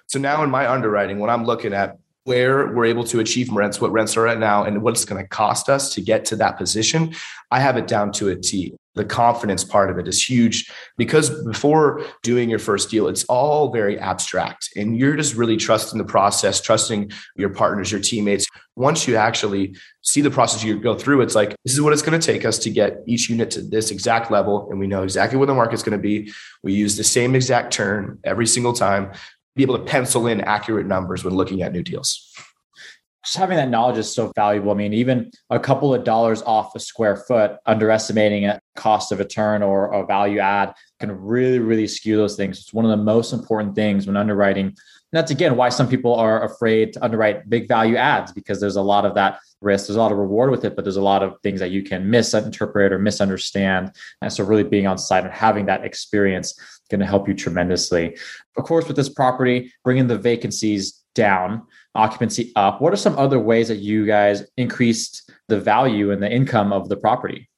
So 0.06 0.18
now 0.18 0.42
in 0.42 0.50
my 0.50 0.70
underwriting, 0.70 1.20
when 1.20 1.30
I'm 1.30 1.44
looking 1.44 1.72
at 1.72 1.98
where 2.24 2.72
we're 2.72 2.86
able 2.86 3.04
to 3.04 3.20
achieve 3.20 3.50
rents, 3.50 3.80
what 3.80 3.92
rents 3.92 4.16
are 4.16 4.26
at 4.26 4.38
now, 4.38 4.64
and 4.64 4.82
what 4.82 4.94
it's 4.94 5.04
going 5.04 5.22
to 5.22 5.28
cost 5.28 5.68
us 5.68 5.94
to 5.94 6.00
get 6.00 6.24
to 6.26 6.36
that 6.36 6.58
position, 6.58 7.14
I 7.50 7.60
have 7.60 7.76
it 7.76 7.86
down 7.86 8.12
to 8.12 8.30
a 8.30 8.36
T. 8.36 8.74
The 8.94 9.04
confidence 9.04 9.64
part 9.64 9.90
of 9.90 9.98
it 9.98 10.06
is 10.06 10.22
huge 10.22 10.70
because 10.96 11.30
before 11.44 12.02
doing 12.22 12.48
your 12.48 12.58
first 12.58 12.90
deal, 12.90 13.08
it's 13.08 13.24
all 13.24 13.72
very 13.72 13.98
abstract 13.98 14.70
and 14.76 14.96
you're 14.96 15.16
just 15.16 15.34
really 15.34 15.56
trusting 15.56 15.98
the 15.98 16.04
process, 16.04 16.60
trusting 16.60 17.10
your 17.36 17.50
partners, 17.50 17.90
your 17.90 18.00
teammates. 18.00 18.46
Once 18.76 19.06
you 19.08 19.16
actually 19.16 19.76
see 20.02 20.20
the 20.20 20.30
process 20.30 20.62
you 20.62 20.80
go 20.80 20.96
through, 20.96 21.20
it's 21.20 21.34
like, 21.34 21.56
this 21.64 21.74
is 21.74 21.80
what 21.80 21.92
it's 21.92 22.02
going 22.02 22.18
to 22.18 22.24
take 22.24 22.44
us 22.44 22.58
to 22.58 22.70
get 22.70 22.98
each 23.06 23.28
unit 23.28 23.50
to 23.50 23.62
this 23.62 23.90
exact 23.90 24.30
level. 24.30 24.68
And 24.70 24.78
we 24.78 24.86
know 24.86 25.02
exactly 25.02 25.38
where 25.38 25.46
the 25.46 25.54
market's 25.54 25.82
going 25.82 25.98
to 25.98 26.02
be. 26.02 26.32
We 26.62 26.72
use 26.72 26.96
the 26.96 27.04
same 27.04 27.34
exact 27.34 27.72
turn 27.72 28.18
every 28.24 28.46
single 28.46 28.72
time 28.72 29.12
be 29.56 29.62
able 29.62 29.78
to 29.78 29.84
pencil 29.84 30.26
in 30.26 30.40
accurate 30.40 30.86
numbers 30.86 31.24
when 31.24 31.34
looking 31.34 31.62
at 31.62 31.72
new 31.72 31.82
deals. 31.82 32.32
Just 33.24 33.36
having 33.36 33.56
that 33.56 33.70
knowledge 33.70 33.98
is 33.98 34.12
so 34.12 34.30
valuable. 34.34 34.70
I 34.70 34.74
mean, 34.74 34.92
even 34.92 35.30
a 35.48 35.58
couple 35.58 35.94
of 35.94 36.04
dollars 36.04 36.42
off 36.42 36.74
a 36.74 36.80
square 36.80 37.16
foot, 37.16 37.56
underestimating 37.64 38.44
a 38.46 38.60
cost 38.76 39.12
of 39.12 39.20
a 39.20 39.24
turn 39.24 39.62
or 39.62 39.92
a 39.92 40.04
value 40.04 40.40
add 40.40 40.74
can 41.00 41.10
really, 41.10 41.58
really 41.58 41.86
skew 41.86 42.16
those 42.16 42.36
things. 42.36 42.58
It's 42.58 42.74
one 42.74 42.84
of 42.84 42.90
the 42.90 43.02
most 43.02 43.32
important 43.32 43.74
things 43.74 44.06
when 44.06 44.16
underwriting. 44.16 44.66
And 44.66 45.20
that's 45.20 45.30
again 45.30 45.56
why 45.56 45.68
some 45.68 45.88
people 45.88 46.14
are 46.14 46.44
afraid 46.44 46.92
to 46.94 47.04
underwrite 47.04 47.48
big 47.48 47.68
value 47.68 47.96
adds 47.96 48.32
because 48.32 48.60
there's 48.60 48.76
a 48.76 48.82
lot 48.82 49.06
of 49.06 49.14
that 49.14 49.38
risk. 49.60 49.86
There's 49.86 49.96
a 49.96 50.00
lot 50.00 50.12
of 50.12 50.18
reward 50.18 50.50
with 50.50 50.64
it, 50.64 50.74
but 50.74 50.84
there's 50.84 50.96
a 50.96 51.02
lot 51.02 51.22
of 51.22 51.40
things 51.42 51.60
that 51.60 51.70
you 51.70 51.82
can 51.82 52.10
misinterpret 52.10 52.92
or 52.92 52.98
misunderstand. 52.98 53.92
And 54.22 54.32
so, 54.32 54.44
really 54.44 54.64
being 54.64 54.86
on 54.86 54.98
site 54.98 55.24
and 55.24 55.32
having 55.32 55.66
that 55.66 55.84
experience 55.84 56.58
going 56.90 57.00
to 57.00 57.06
help 57.06 57.28
you 57.28 57.34
tremendously. 57.34 58.16
Of 58.56 58.64
course, 58.64 58.86
with 58.86 58.96
this 58.96 59.08
property, 59.08 59.72
bringing 59.84 60.08
the 60.08 60.18
vacancies 60.18 61.03
down, 61.14 61.62
occupancy 61.94 62.52
up. 62.56 62.80
What 62.80 62.92
are 62.92 62.96
some 62.96 63.18
other 63.18 63.38
ways 63.38 63.68
that 63.68 63.78
you 63.78 64.06
guys 64.06 64.44
increased 64.56 65.30
the 65.48 65.60
value 65.60 66.10
and 66.10 66.22
the 66.22 66.30
income 66.30 66.72
of 66.72 66.88
the 66.88 66.96
property? 66.96 67.48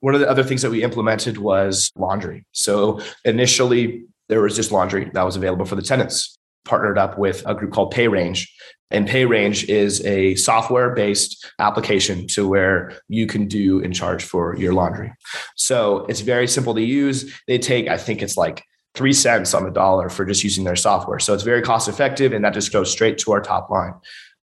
One 0.00 0.14
of 0.14 0.20
the 0.20 0.28
other 0.28 0.42
things 0.42 0.62
that 0.62 0.70
we 0.70 0.82
implemented 0.82 1.38
was 1.38 1.92
laundry. 1.94 2.44
So 2.52 3.00
initially, 3.24 4.04
there 4.28 4.40
was 4.40 4.56
just 4.56 4.72
laundry 4.72 5.10
that 5.12 5.22
was 5.22 5.36
available 5.36 5.64
for 5.64 5.76
the 5.76 5.82
tenants. 5.82 6.38
Partnered 6.64 6.96
up 6.96 7.18
with 7.18 7.42
a 7.44 7.54
group 7.54 7.72
called 7.72 7.92
PayRange. 7.92 8.48
And 8.92 9.08
PayRange 9.08 9.68
is 9.68 10.04
a 10.04 10.36
software 10.36 10.94
based 10.94 11.50
application 11.58 12.28
to 12.28 12.46
where 12.46 12.92
you 13.08 13.26
can 13.26 13.48
do 13.48 13.80
in 13.80 13.92
charge 13.92 14.22
for 14.22 14.56
your 14.56 14.72
laundry. 14.72 15.12
So 15.56 16.06
it's 16.06 16.20
very 16.20 16.46
simple 16.46 16.74
to 16.74 16.82
use. 16.82 17.34
They 17.48 17.58
take, 17.58 17.88
I 17.88 17.96
think 17.96 18.22
it's 18.22 18.36
like 18.36 18.62
three 18.94 19.12
cents 19.12 19.54
on 19.54 19.64
the 19.64 19.70
dollar 19.70 20.08
for 20.08 20.24
just 20.24 20.44
using 20.44 20.64
their 20.64 20.76
software. 20.76 21.18
So 21.18 21.32
it's 21.34 21.42
very 21.42 21.62
cost 21.62 21.88
effective 21.88 22.32
and 22.32 22.44
that 22.44 22.54
just 22.54 22.72
goes 22.72 22.90
straight 22.90 23.18
to 23.18 23.32
our 23.32 23.40
top 23.40 23.70
line. 23.70 23.94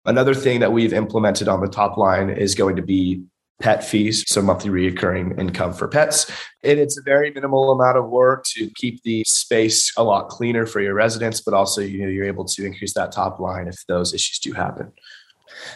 Another 0.05 0.33
thing 0.33 0.59
that 0.59 0.73
we've 0.73 0.93
implemented 0.93 1.47
on 1.47 1.61
the 1.61 1.67
top 1.67 1.97
line 1.97 2.29
is 2.29 2.55
going 2.55 2.75
to 2.75 2.81
be 2.81 3.23
pet 3.61 3.83
fees, 3.83 4.25
so 4.27 4.41
monthly 4.41 4.69
reoccurring 4.69 5.39
income 5.39 5.71
for 5.71 5.87
pets. 5.87 6.29
And 6.63 6.79
it's 6.79 6.97
a 6.97 7.01
very 7.01 7.31
minimal 7.31 7.71
amount 7.71 7.97
of 7.97 8.09
work 8.09 8.43
to 8.55 8.69
keep 8.75 9.01
the 9.03 9.23
space 9.25 9.93
a 9.95 10.03
lot 10.03 10.27
cleaner 10.27 10.65
for 10.65 10.81
your 10.81 10.93
residents, 10.93 11.39
but 11.39 11.53
also 11.53 11.79
you 11.79 12.01
know 12.01 12.09
you're 12.09 12.25
able 12.25 12.43
to 12.45 12.65
increase 12.65 12.93
that 12.95 13.13
top 13.13 13.39
line 13.39 13.67
if 13.69 13.77
those 13.87 14.13
issues 14.13 14.39
do 14.39 14.51
happen. 14.51 14.91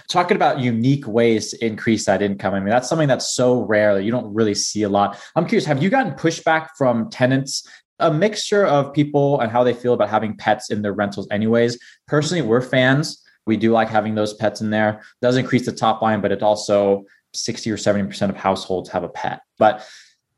Talking 0.10 0.36
about 0.36 0.60
unique 0.60 1.08
ways 1.08 1.52
to 1.52 1.66
increase 1.66 2.06
that 2.06 2.22
income. 2.22 2.54
I 2.54 2.60
mean, 2.60 2.70
that's 2.70 2.90
something 2.90 3.08
that's 3.08 3.34
so 3.34 3.62
rare 3.62 3.94
that 3.94 4.04
you 4.04 4.12
don't 4.12 4.34
really 4.34 4.56
see 4.56 4.84
a 4.84 4.90
lot. 4.90 5.18
I'm 5.36 5.46
curious, 5.46 5.66
have 5.66 5.82
you 5.82 5.90
gotten 5.90 6.14
pushback 6.14 6.70
from 6.78 7.10
tenants 7.10 7.66
a 8.00 8.14
mixture 8.14 8.66
of 8.66 8.94
people 8.94 9.40
and 9.40 9.52
how 9.52 9.64
they 9.64 9.74
feel 9.74 9.94
about 9.94 10.10
having 10.10 10.36
pets 10.36 10.70
in 10.70 10.82
their 10.82 10.94
rentals 10.94 11.28
anyways. 11.32 11.80
Personally 12.08 12.42
we're 12.42 12.62
fans. 12.62 13.24
We 13.46 13.58
do 13.58 13.72
like 13.72 13.90
having 13.90 14.16
those 14.16 14.34
pets 14.34 14.62
in 14.62 14.70
there. 14.70 15.02
Does 15.22 15.38
increase 15.38 15.66
the 15.66 15.72
top 15.72 16.02
line 16.02 16.22
but 16.22 16.32
it 16.32 16.44
also 16.44 17.06
60 17.34 17.72
or 17.72 17.78
70% 17.78 18.30
of 18.30 18.36
households 18.36 18.90
have 18.90 19.04
a 19.04 19.10
pet. 19.10 19.42
But 19.58 19.88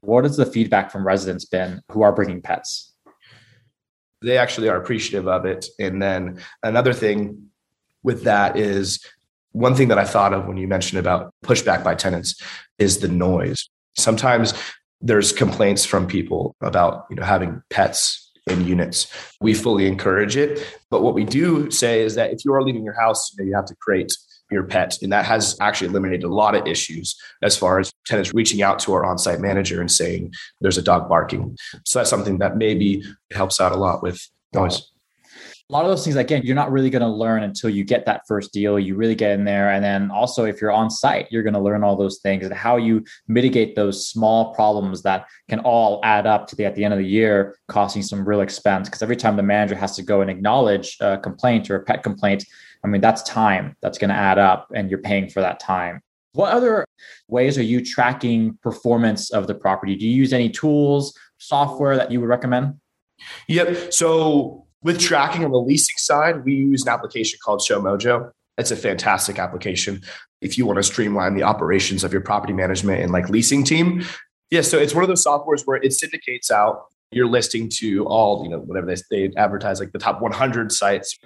what 0.01 0.23
has 0.23 0.37
the 0.37 0.45
feedback 0.45 0.91
from 0.91 1.05
residents 1.05 1.45
been 1.45 1.81
who 1.91 2.01
are 2.01 2.11
bringing 2.11 2.41
pets? 2.41 2.93
They 4.21 4.37
actually 4.37 4.69
are 4.69 4.77
appreciative 4.77 5.27
of 5.27 5.45
it. 5.45 5.67
And 5.79 6.01
then 6.01 6.41
another 6.63 6.93
thing 6.93 7.49
with 8.03 8.23
that 8.23 8.57
is 8.57 9.03
one 9.51 9.75
thing 9.75 9.87
that 9.87 9.97
i 9.97 10.05
thought 10.05 10.33
of 10.33 10.45
when 10.45 10.57
you 10.57 10.67
mentioned 10.67 10.99
about 10.99 11.33
pushback 11.43 11.83
by 11.83 11.95
tenants 11.95 12.41
is 12.77 12.99
the 12.99 13.07
noise. 13.07 13.69
Sometimes 13.97 14.53
there's 15.01 15.31
complaints 15.31 15.85
from 15.85 16.07
people 16.07 16.55
about 16.61 17.05
you 17.09 17.15
know 17.15 17.23
having 17.23 17.61
pets 17.69 18.31
in 18.47 18.65
units. 18.65 19.13
We 19.41 19.53
fully 19.53 19.87
encourage 19.87 20.35
it, 20.35 20.65
but 20.89 21.03
what 21.03 21.13
we 21.13 21.23
do 21.23 21.69
say 21.71 22.01
is 22.01 22.15
that 22.15 22.31
if 22.31 22.43
you 22.43 22.53
are 22.53 22.63
leaving 22.63 22.83
your 22.83 22.99
house, 22.99 23.31
you, 23.31 23.43
know, 23.43 23.49
you 23.49 23.55
have 23.55 23.65
to 23.65 23.75
create 23.75 24.11
your 24.51 24.63
pet, 24.63 24.97
and 25.03 25.11
that 25.11 25.25
has 25.25 25.55
actually 25.61 25.89
eliminated 25.89 26.23
a 26.23 26.33
lot 26.33 26.55
of 26.55 26.65
issues 26.65 27.15
as 27.43 27.55
far 27.55 27.79
as 27.79 27.91
tenants 28.05 28.33
reaching 28.33 28.63
out 28.63 28.79
to 28.79 28.93
our 28.93 29.05
on-site 29.05 29.39
manager 29.39 29.79
and 29.79 29.91
saying 29.91 30.33
there's 30.61 30.77
a 30.77 30.81
dog 30.81 31.07
barking. 31.07 31.55
So 31.85 31.99
that's 31.99 32.09
something 32.09 32.39
that 32.39 32.57
maybe 32.57 33.03
helps 33.31 33.61
out 33.61 33.71
a 33.71 33.77
lot 33.77 34.01
with 34.01 34.19
noise 34.53 34.89
a 35.69 35.73
lot 35.73 35.85
of 35.85 35.91
those 35.91 36.03
things 36.03 36.15
again 36.15 36.41
you're 36.43 36.55
not 36.55 36.71
really 36.71 36.89
going 36.89 37.01
to 37.01 37.07
learn 37.07 37.43
until 37.43 37.69
you 37.69 37.83
get 37.83 38.05
that 38.05 38.21
first 38.27 38.51
deal 38.51 38.79
you 38.79 38.95
really 38.95 39.15
get 39.15 39.31
in 39.31 39.45
there 39.45 39.71
and 39.71 39.83
then 39.83 40.09
also 40.09 40.45
if 40.45 40.59
you're 40.59 40.71
on 40.71 40.89
site 40.89 41.27
you're 41.29 41.43
going 41.43 41.53
to 41.53 41.59
learn 41.59 41.83
all 41.83 41.95
those 41.95 42.19
things 42.19 42.43
and 42.43 42.53
how 42.53 42.75
you 42.75 43.03
mitigate 43.27 43.75
those 43.75 44.07
small 44.07 44.53
problems 44.53 45.03
that 45.03 45.27
can 45.47 45.59
all 45.59 45.99
add 46.03 46.25
up 46.25 46.47
to 46.47 46.55
the 46.55 46.65
at 46.65 46.75
the 46.75 46.83
end 46.83 46.93
of 46.93 46.99
the 46.99 47.05
year 47.05 47.55
costing 47.67 48.01
some 48.01 48.27
real 48.27 48.41
expense 48.41 48.87
because 48.87 49.03
every 49.03 49.15
time 49.15 49.35
the 49.35 49.43
manager 49.43 49.75
has 49.75 49.95
to 49.95 50.01
go 50.01 50.21
and 50.21 50.29
acknowledge 50.29 50.97
a 51.01 51.17
complaint 51.17 51.69
or 51.69 51.75
a 51.75 51.83
pet 51.83 52.03
complaint 52.03 52.43
i 52.83 52.87
mean 52.87 53.01
that's 53.01 53.21
time 53.23 53.75
that's 53.81 53.97
going 53.97 54.09
to 54.09 54.15
add 54.15 54.39
up 54.39 54.67
and 54.73 54.89
you're 54.89 54.99
paying 54.99 55.29
for 55.29 55.41
that 55.41 55.59
time 55.59 56.01
What 56.33 56.51
other 56.51 56.85
ways 57.27 57.57
are 57.57 57.63
you 57.63 57.83
tracking 57.83 58.57
performance 58.61 59.31
of 59.31 59.47
the 59.47 59.55
property? 59.55 59.95
Do 59.95 60.07
you 60.07 60.15
use 60.15 60.31
any 60.31 60.49
tools, 60.49 61.17
software 61.39 61.95
that 61.97 62.11
you 62.11 62.19
would 62.21 62.29
recommend? 62.29 62.75
Yep. 63.47 63.93
So 63.93 64.67
with 64.83 64.99
tracking 64.99 65.43
on 65.43 65.51
the 65.51 65.59
leasing 65.59 65.97
side, 65.97 66.45
we 66.45 66.55
use 66.55 66.83
an 66.83 66.89
application 66.89 67.39
called 67.43 67.61
ShowMojo. 67.61 68.31
It's 68.57 68.71
a 68.71 68.75
fantastic 68.75 69.39
application 69.39 70.01
if 70.41 70.57
you 70.57 70.65
want 70.65 70.77
to 70.77 70.83
streamline 70.83 71.35
the 71.35 71.43
operations 71.43 72.03
of 72.03 72.11
your 72.11 72.21
property 72.21 72.53
management 72.53 73.01
and 73.01 73.11
like 73.11 73.29
leasing 73.29 73.63
team. 73.63 74.03
Yeah, 74.51 74.61
so 74.61 74.77
it's 74.77 74.93
one 74.93 75.03
of 75.03 75.07
those 75.07 75.23
softwares 75.23 75.63
where 75.65 75.77
it 75.77 75.93
syndicates 75.93 76.49
out 76.49 76.85
your 77.11 77.27
listing 77.27 77.69
to 77.75 78.05
all, 78.05 78.43
you 78.43 78.49
know, 78.49 78.59
whatever 78.59 78.87
they, 78.87 78.95
they 79.11 79.33
advertise, 79.35 79.79
like 79.79 79.91
the 79.91 79.99
top 79.99 80.21
100 80.21 80.71
sites. 80.71 81.17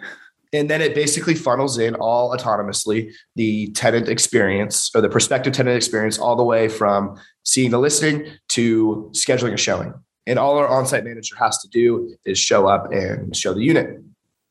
And 0.53 0.69
then 0.69 0.81
it 0.81 0.93
basically 0.93 1.33
funnels 1.33 1.77
in 1.77 1.95
all 1.95 2.35
autonomously 2.35 3.11
the 3.35 3.71
tenant 3.71 4.07
experience 4.07 4.91
or 4.93 5.01
the 5.01 5.09
prospective 5.09 5.53
tenant 5.53 5.75
experience 5.75 6.19
all 6.19 6.35
the 6.35 6.43
way 6.43 6.67
from 6.67 7.19
seeing 7.43 7.71
the 7.71 7.79
listing 7.79 8.27
to 8.49 9.09
scheduling 9.13 9.53
a 9.53 9.57
showing. 9.57 9.93
And 10.25 10.39
all 10.39 10.57
our 10.57 10.67
on-site 10.67 11.03
manager 11.03 11.35
has 11.37 11.57
to 11.59 11.67
do 11.67 12.15
is 12.25 12.39
show 12.39 12.67
up 12.67 12.91
and 12.91 13.35
show 13.35 13.53
the 13.53 13.63
unit. 13.63 14.01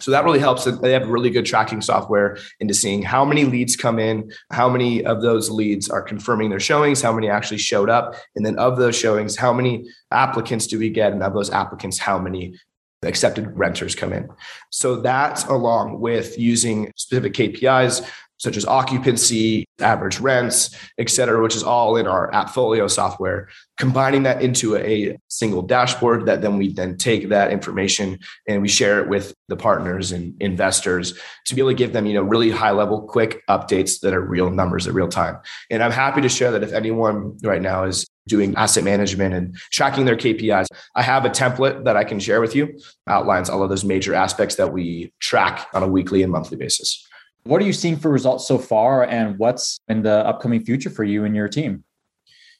So 0.01 0.11
that 0.11 0.25
really 0.25 0.41
helps. 0.41 0.65
They 0.65 0.93
have 0.93 1.09
really 1.09 1.31
good 1.31 1.47
tracking 1.47 1.81
software 1.81 2.37
into 2.59 2.75
seeing 2.75 3.03
how 3.03 3.25
many 3.25 3.45
leads 3.45 3.77
come 3.77 4.01
in, 4.01 4.33
how 4.51 4.69
many 4.69 5.05
of 5.05 5.23
those 5.23 5.49
leads 5.49 5.89
are 5.89 6.03
confirming 6.03 6.51
their 6.51 6.59
showings, 6.59 7.01
how 7.01 7.13
many 7.13 7.31
actually 7.31 7.59
showed 7.59 7.89
up, 7.89 8.17
and 8.35 8.45
then 8.45 8.59
of 8.59 8.77
those 8.77 8.97
showings, 8.97 9.37
how 9.37 9.53
many 9.53 9.89
applicants 10.11 10.67
do 10.67 10.79
we 10.79 10.91
get, 10.91 11.13
and 11.13 11.23
of 11.23 11.35
those 11.35 11.51
applicants, 11.51 11.99
how 11.99 12.19
many 12.19 12.59
accepted 13.05 13.57
renters 13.57 13.95
come 13.95 14.13
in. 14.13 14.29
So 14.71 14.97
that 15.03 15.47
along 15.49 16.01
with 16.01 16.37
using 16.39 16.93
specific 16.97 17.35
KPIs 17.35 18.05
such 18.43 18.57
as 18.57 18.67
occupancy, 18.67 19.65
average 19.79 20.19
rents, 20.19 20.77
et 20.99 21.09
cetera, 21.09 21.41
which 21.41 21.55
is 21.55 21.63
all 21.63 21.97
in 21.97 22.09
our 22.09 22.29
AppFolio 22.33 22.91
software, 22.91 23.49
combining 23.79 24.25
that 24.25 24.43
into 24.43 24.77
a 24.77 25.17
single 25.29 25.63
dashboard 25.63 26.27
that 26.27 26.43
then 26.43 26.59
we 26.59 26.73
then 26.73 26.97
take 26.97 27.29
that 27.29 27.53
information 27.53 28.19
and 28.49 28.61
we 28.61 28.67
share 28.67 29.01
it 29.01 29.09
with 29.09 29.33
the 29.47 29.57
partners 29.57 30.11
and 30.11 30.35
investors 30.43 31.17
to 31.47 31.55
be 31.55 31.61
able 31.61 31.71
to 31.71 31.77
give 31.77 31.93
them, 31.93 32.05
you 32.05 32.15
know, 32.15 32.23
really 32.23 32.51
high 32.51 32.73
level, 32.73 33.03
quick 33.03 33.43
updates 33.49 34.01
that 34.01 34.13
are 34.13 34.21
real 34.21 34.51
numbers 34.51 34.89
at 34.89 34.95
real 34.95 35.09
time. 35.09 35.39
And 35.71 35.81
I'm 35.81 35.93
happy 35.93 36.21
to 36.21 36.29
share 36.29 36.51
that 36.51 36.65
if 36.65 36.73
anyone 36.73 37.39
right 37.45 37.63
now 37.63 37.85
is 37.85 38.05
doing 38.27 38.57
asset 38.57 38.83
management 38.83 39.35
and 39.35 39.57
tracking 39.71 40.05
their 40.05 40.17
KPIs. 40.17 40.67
I 40.97 41.03
have 41.03 41.25
a 41.25 41.31
template 41.31 41.85
that 41.85 41.97
I 41.97 42.05
can 42.05 42.21
share 42.21 42.41
with 42.41 42.55
you, 42.55 42.79
outlines 43.09 43.51
all 43.51 43.63
of 43.63 43.69
those 43.69 43.85
major 43.85 44.15
aspects 44.15 44.57
that 44.57 44.73
we 44.73 45.13
track 45.21 45.67
on 45.75 45.83
a 45.83 45.89
weekly 45.89 46.23
and 46.23 46.31
monthly 46.31 46.57
basis. 46.57 47.05
What 47.45 47.61
are 47.61 47.65
you 47.65 47.73
seeing 47.73 47.97
for 47.97 48.09
results 48.09 48.47
so 48.47 48.57
far, 48.57 49.05
and 49.05 49.37
what's 49.37 49.81
in 49.89 50.03
the 50.03 50.25
upcoming 50.27 50.65
future 50.65 50.91
for 50.91 51.03
you 51.03 51.25
and 51.25 51.35
your 51.35 51.49
team? 51.49 51.83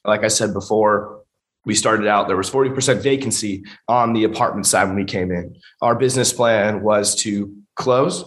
Like 0.03 0.25
I 0.25 0.27
said 0.27 0.53
before, 0.53 1.21
we 1.65 1.73
started 1.73 2.05
out 2.05 2.27
there 2.27 2.35
was 2.35 2.49
40% 2.49 3.01
vacancy 3.01 3.63
on 3.87 4.11
the 4.11 4.25
apartment 4.25 4.67
side 4.67 4.85
when 4.85 4.97
we 4.97 5.05
came 5.05 5.31
in. 5.31 5.55
Our 5.81 5.95
business 5.95 6.33
plan 6.33 6.83
was 6.83 7.15
to 7.23 7.55
close, 7.75 8.25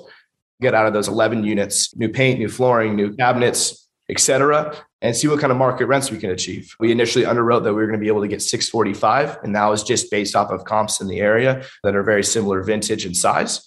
get 0.62 0.72
out 0.72 0.86
of 0.86 0.94
those 0.94 1.08
11 1.08 1.44
units, 1.44 1.94
new 1.94 2.08
paint, 2.08 2.38
new 2.38 2.48
flooring, 2.48 2.96
new 2.96 3.14
cabinets, 3.14 3.86
etc., 4.08 4.74
and 5.02 5.14
see 5.14 5.28
what 5.28 5.40
kind 5.40 5.50
of 5.50 5.58
market 5.58 5.84
rents 5.84 6.10
we 6.10 6.16
can 6.16 6.30
achieve. 6.30 6.74
We 6.80 6.90
initially 6.90 7.26
underwrote 7.26 7.64
that 7.64 7.74
we 7.74 7.82
were 7.82 7.86
going 7.86 8.00
to 8.00 8.02
be 8.02 8.08
able 8.08 8.22
to 8.22 8.28
get 8.28 8.40
645, 8.40 9.40
and 9.42 9.54
that 9.54 9.66
was 9.66 9.82
just 9.82 10.10
based 10.10 10.34
off 10.34 10.50
of 10.50 10.64
comps 10.64 11.02
in 11.02 11.08
the 11.08 11.20
area 11.20 11.66
that 11.82 11.94
are 11.94 12.02
very 12.02 12.24
similar 12.24 12.62
vintage 12.62 13.04
and 13.04 13.14
size. 13.14 13.66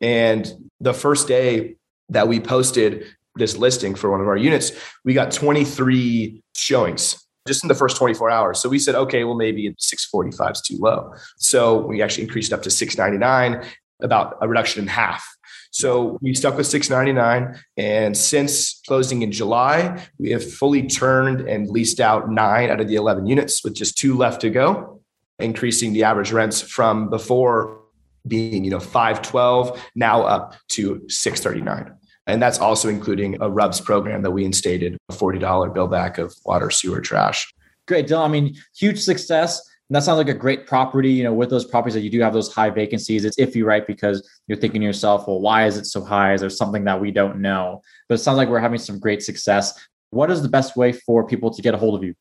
And 0.00 0.70
the 0.80 0.94
first 0.94 1.26
day 1.26 1.74
that 2.08 2.28
we 2.28 2.40
posted 2.40 3.04
this 3.36 3.56
listing 3.56 3.94
for 3.94 4.10
one 4.10 4.20
of 4.20 4.28
our 4.28 4.36
units, 4.36 4.72
we 5.04 5.14
got 5.14 5.30
23 5.30 6.42
showings 6.56 7.24
just 7.46 7.64
in 7.64 7.68
the 7.68 7.74
first 7.74 7.96
24 7.96 8.30
hours. 8.30 8.60
So 8.60 8.68
we 8.68 8.78
said, 8.78 8.94
okay, 8.94 9.24
well, 9.24 9.34
maybe 9.34 9.74
645 9.78 10.52
is 10.52 10.60
too 10.60 10.76
low. 10.78 11.12
So 11.38 11.78
we 11.78 12.02
actually 12.02 12.24
increased 12.24 12.52
up 12.52 12.62
to 12.62 12.70
699, 12.70 13.66
about 14.02 14.36
a 14.40 14.48
reduction 14.48 14.82
in 14.82 14.88
half. 14.88 15.26
So 15.70 16.18
we 16.22 16.34
stuck 16.34 16.56
with 16.56 16.66
699. 16.66 17.58
And 17.76 18.16
since 18.16 18.80
closing 18.86 19.22
in 19.22 19.32
July, 19.32 20.06
we 20.18 20.30
have 20.30 20.48
fully 20.48 20.86
turned 20.86 21.40
and 21.48 21.68
leased 21.68 22.00
out 22.00 22.30
nine 22.30 22.70
out 22.70 22.80
of 22.80 22.88
the 22.88 22.96
11 22.96 23.26
units 23.26 23.64
with 23.64 23.74
just 23.74 23.98
two 23.98 24.16
left 24.16 24.40
to 24.42 24.50
go, 24.50 25.00
increasing 25.38 25.92
the 25.92 26.04
average 26.04 26.32
rents 26.32 26.60
from 26.60 27.10
before 27.10 27.80
being, 28.26 28.64
you 28.64 28.70
know, 28.70 28.80
512 28.80 29.80
now 29.94 30.22
up 30.22 30.54
to 30.70 31.02
639. 31.08 31.97
And 32.28 32.42
that's 32.42 32.58
also 32.58 32.90
including 32.90 33.40
a 33.40 33.48
RUBS 33.48 33.80
program 33.80 34.20
that 34.22 34.30
we 34.30 34.44
instated, 34.44 34.98
a 35.08 35.14
$40 35.14 35.72
bill 35.72 35.88
back 35.88 36.18
of 36.18 36.34
water, 36.44 36.70
sewer, 36.70 37.00
trash. 37.00 37.52
Great, 37.86 38.06
Dylan. 38.06 38.26
I 38.26 38.28
mean, 38.28 38.56
huge 38.76 39.00
success. 39.00 39.66
And 39.88 39.96
that 39.96 40.02
sounds 40.02 40.18
like 40.18 40.28
a 40.28 40.34
great 40.34 40.66
property. 40.66 41.10
You 41.10 41.24
know, 41.24 41.32
with 41.32 41.48
those 41.48 41.64
properties 41.64 41.94
that 41.94 42.02
you 42.02 42.10
do 42.10 42.20
have 42.20 42.34
those 42.34 42.52
high 42.52 42.68
vacancies, 42.68 43.24
it's 43.24 43.38
iffy, 43.38 43.64
right? 43.64 43.86
Because 43.86 44.28
you're 44.46 44.58
thinking 44.58 44.82
to 44.82 44.86
yourself, 44.86 45.26
well, 45.26 45.40
why 45.40 45.66
is 45.66 45.78
it 45.78 45.86
so 45.86 46.04
high? 46.04 46.34
Is 46.34 46.42
there 46.42 46.50
something 46.50 46.84
that 46.84 47.00
we 47.00 47.10
don't 47.10 47.40
know? 47.40 47.80
But 48.08 48.16
it 48.16 48.18
sounds 48.18 48.36
like 48.36 48.50
we're 48.50 48.60
having 48.60 48.78
some 48.78 48.98
great 48.98 49.22
success. 49.22 49.88
What 50.10 50.30
is 50.30 50.42
the 50.42 50.48
best 50.50 50.76
way 50.76 50.92
for 50.92 51.26
people 51.26 51.50
to 51.50 51.62
get 51.62 51.72
a 51.72 51.78
hold 51.78 51.94
of 51.94 52.04
you? 52.04 52.14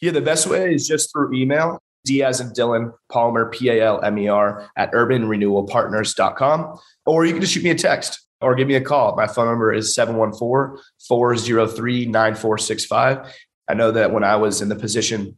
Yeah, 0.00 0.10
the 0.10 0.20
best 0.20 0.48
way 0.48 0.74
is 0.74 0.88
just 0.88 1.12
through 1.12 1.34
email. 1.34 1.80
Diaz 2.04 2.40
and 2.40 2.50
Dylan 2.52 2.92
Palmer, 3.12 3.48
P 3.48 3.68
A 3.68 3.80
L 3.80 4.02
M 4.02 4.18
E 4.18 4.26
R, 4.26 4.68
at 4.76 4.90
urbanrenewalpartners.com. 4.90 6.80
Or 7.06 7.24
you 7.24 7.32
can 7.32 7.40
just 7.40 7.52
shoot 7.52 7.62
me 7.62 7.70
a 7.70 7.76
text 7.76 8.26
or 8.42 8.54
give 8.54 8.68
me 8.68 8.74
a 8.74 8.80
call. 8.80 9.16
My 9.16 9.26
phone 9.26 9.46
number 9.46 9.72
is 9.72 9.94
714 9.94 10.82
403 11.06 12.06
9465. 12.06 13.34
I 13.68 13.74
know 13.74 13.90
that 13.92 14.12
when 14.12 14.24
I 14.24 14.36
was 14.36 14.60
in 14.60 14.68
the 14.68 14.76
position 14.76 15.36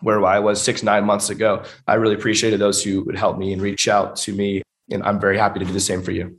where 0.00 0.24
I 0.24 0.38
was 0.38 0.62
six, 0.62 0.82
nine 0.82 1.04
months 1.04 1.30
ago, 1.30 1.64
I 1.86 1.94
really 1.94 2.14
appreciated 2.14 2.60
those 2.60 2.82
who 2.82 3.02
would 3.04 3.16
help 3.16 3.38
me 3.38 3.52
and 3.52 3.62
reach 3.62 3.88
out 3.88 4.16
to 4.16 4.32
me. 4.32 4.62
And 4.90 5.02
I'm 5.02 5.18
very 5.18 5.38
happy 5.38 5.60
to 5.60 5.64
do 5.64 5.72
the 5.72 5.80
same 5.80 6.02
for 6.02 6.10
you. 6.10 6.38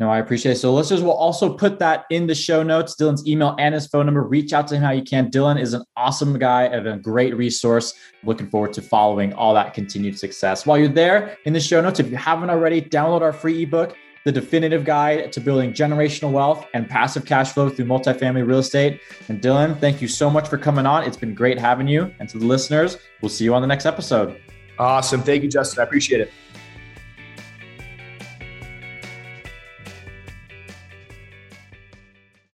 No, 0.00 0.08
I 0.08 0.18
appreciate 0.18 0.52
it. 0.52 0.56
So 0.56 0.72
listeners 0.72 1.02
will 1.02 1.10
also 1.10 1.52
put 1.52 1.80
that 1.80 2.04
in 2.10 2.28
the 2.28 2.34
show 2.34 2.62
notes, 2.62 2.94
Dylan's 2.94 3.26
email 3.26 3.56
and 3.58 3.74
his 3.74 3.88
phone 3.88 4.06
number. 4.06 4.22
Reach 4.22 4.52
out 4.52 4.68
to 4.68 4.76
him 4.76 4.82
how 4.82 4.92
you 4.92 5.02
can. 5.02 5.28
Dylan 5.28 5.60
is 5.60 5.74
an 5.74 5.82
awesome 5.96 6.38
guy 6.38 6.64
and 6.64 6.86
a 6.86 6.98
great 6.98 7.36
resource. 7.36 7.94
Looking 8.22 8.48
forward 8.48 8.72
to 8.74 8.82
following 8.82 9.32
all 9.32 9.54
that 9.54 9.74
continued 9.74 10.16
success. 10.16 10.64
While 10.64 10.78
you're 10.78 10.86
there 10.86 11.36
in 11.46 11.52
the 11.52 11.58
show 11.58 11.80
notes, 11.80 11.98
if 11.98 12.08
you 12.10 12.16
haven't 12.16 12.48
already, 12.48 12.80
download 12.80 13.22
our 13.22 13.32
free 13.32 13.64
ebook 13.64 13.96
the 14.24 14.32
definitive 14.32 14.84
guide 14.84 15.32
to 15.32 15.40
building 15.40 15.72
generational 15.72 16.30
wealth 16.30 16.66
and 16.74 16.88
passive 16.88 17.24
cash 17.24 17.52
flow 17.52 17.68
through 17.68 17.86
multifamily 17.86 18.46
real 18.46 18.58
estate. 18.58 19.00
And 19.28 19.40
Dylan, 19.40 19.78
thank 19.80 20.02
you 20.02 20.08
so 20.08 20.28
much 20.28 20.48
for 20.48 20.58
coming 20.58 20.86
on. 20.86 21.04
It's 21.04 21.16
been 21.16 21.34
great 21.34 21.58
having 21.58 21.88
you. 21.88 22.12
And 22.18 22.28
to 22.30 22.38
the 22.38 22.44
listeners, 22.44 22.98
we'll 23.22 23.28
see 23.28 23.44
you 23.44 23.54
on 23.54 23.62
the 23.62 23.68
next 23.68 23.86
episode. 23.86 24.40
Awesome. 24.78 25.22
Thank 25.22 25.42
you, 25.42 25.48
Justin. 25.48 25.80
I 25.80 25.84
appreciate 25.84 26.20
it. 26.20 26.32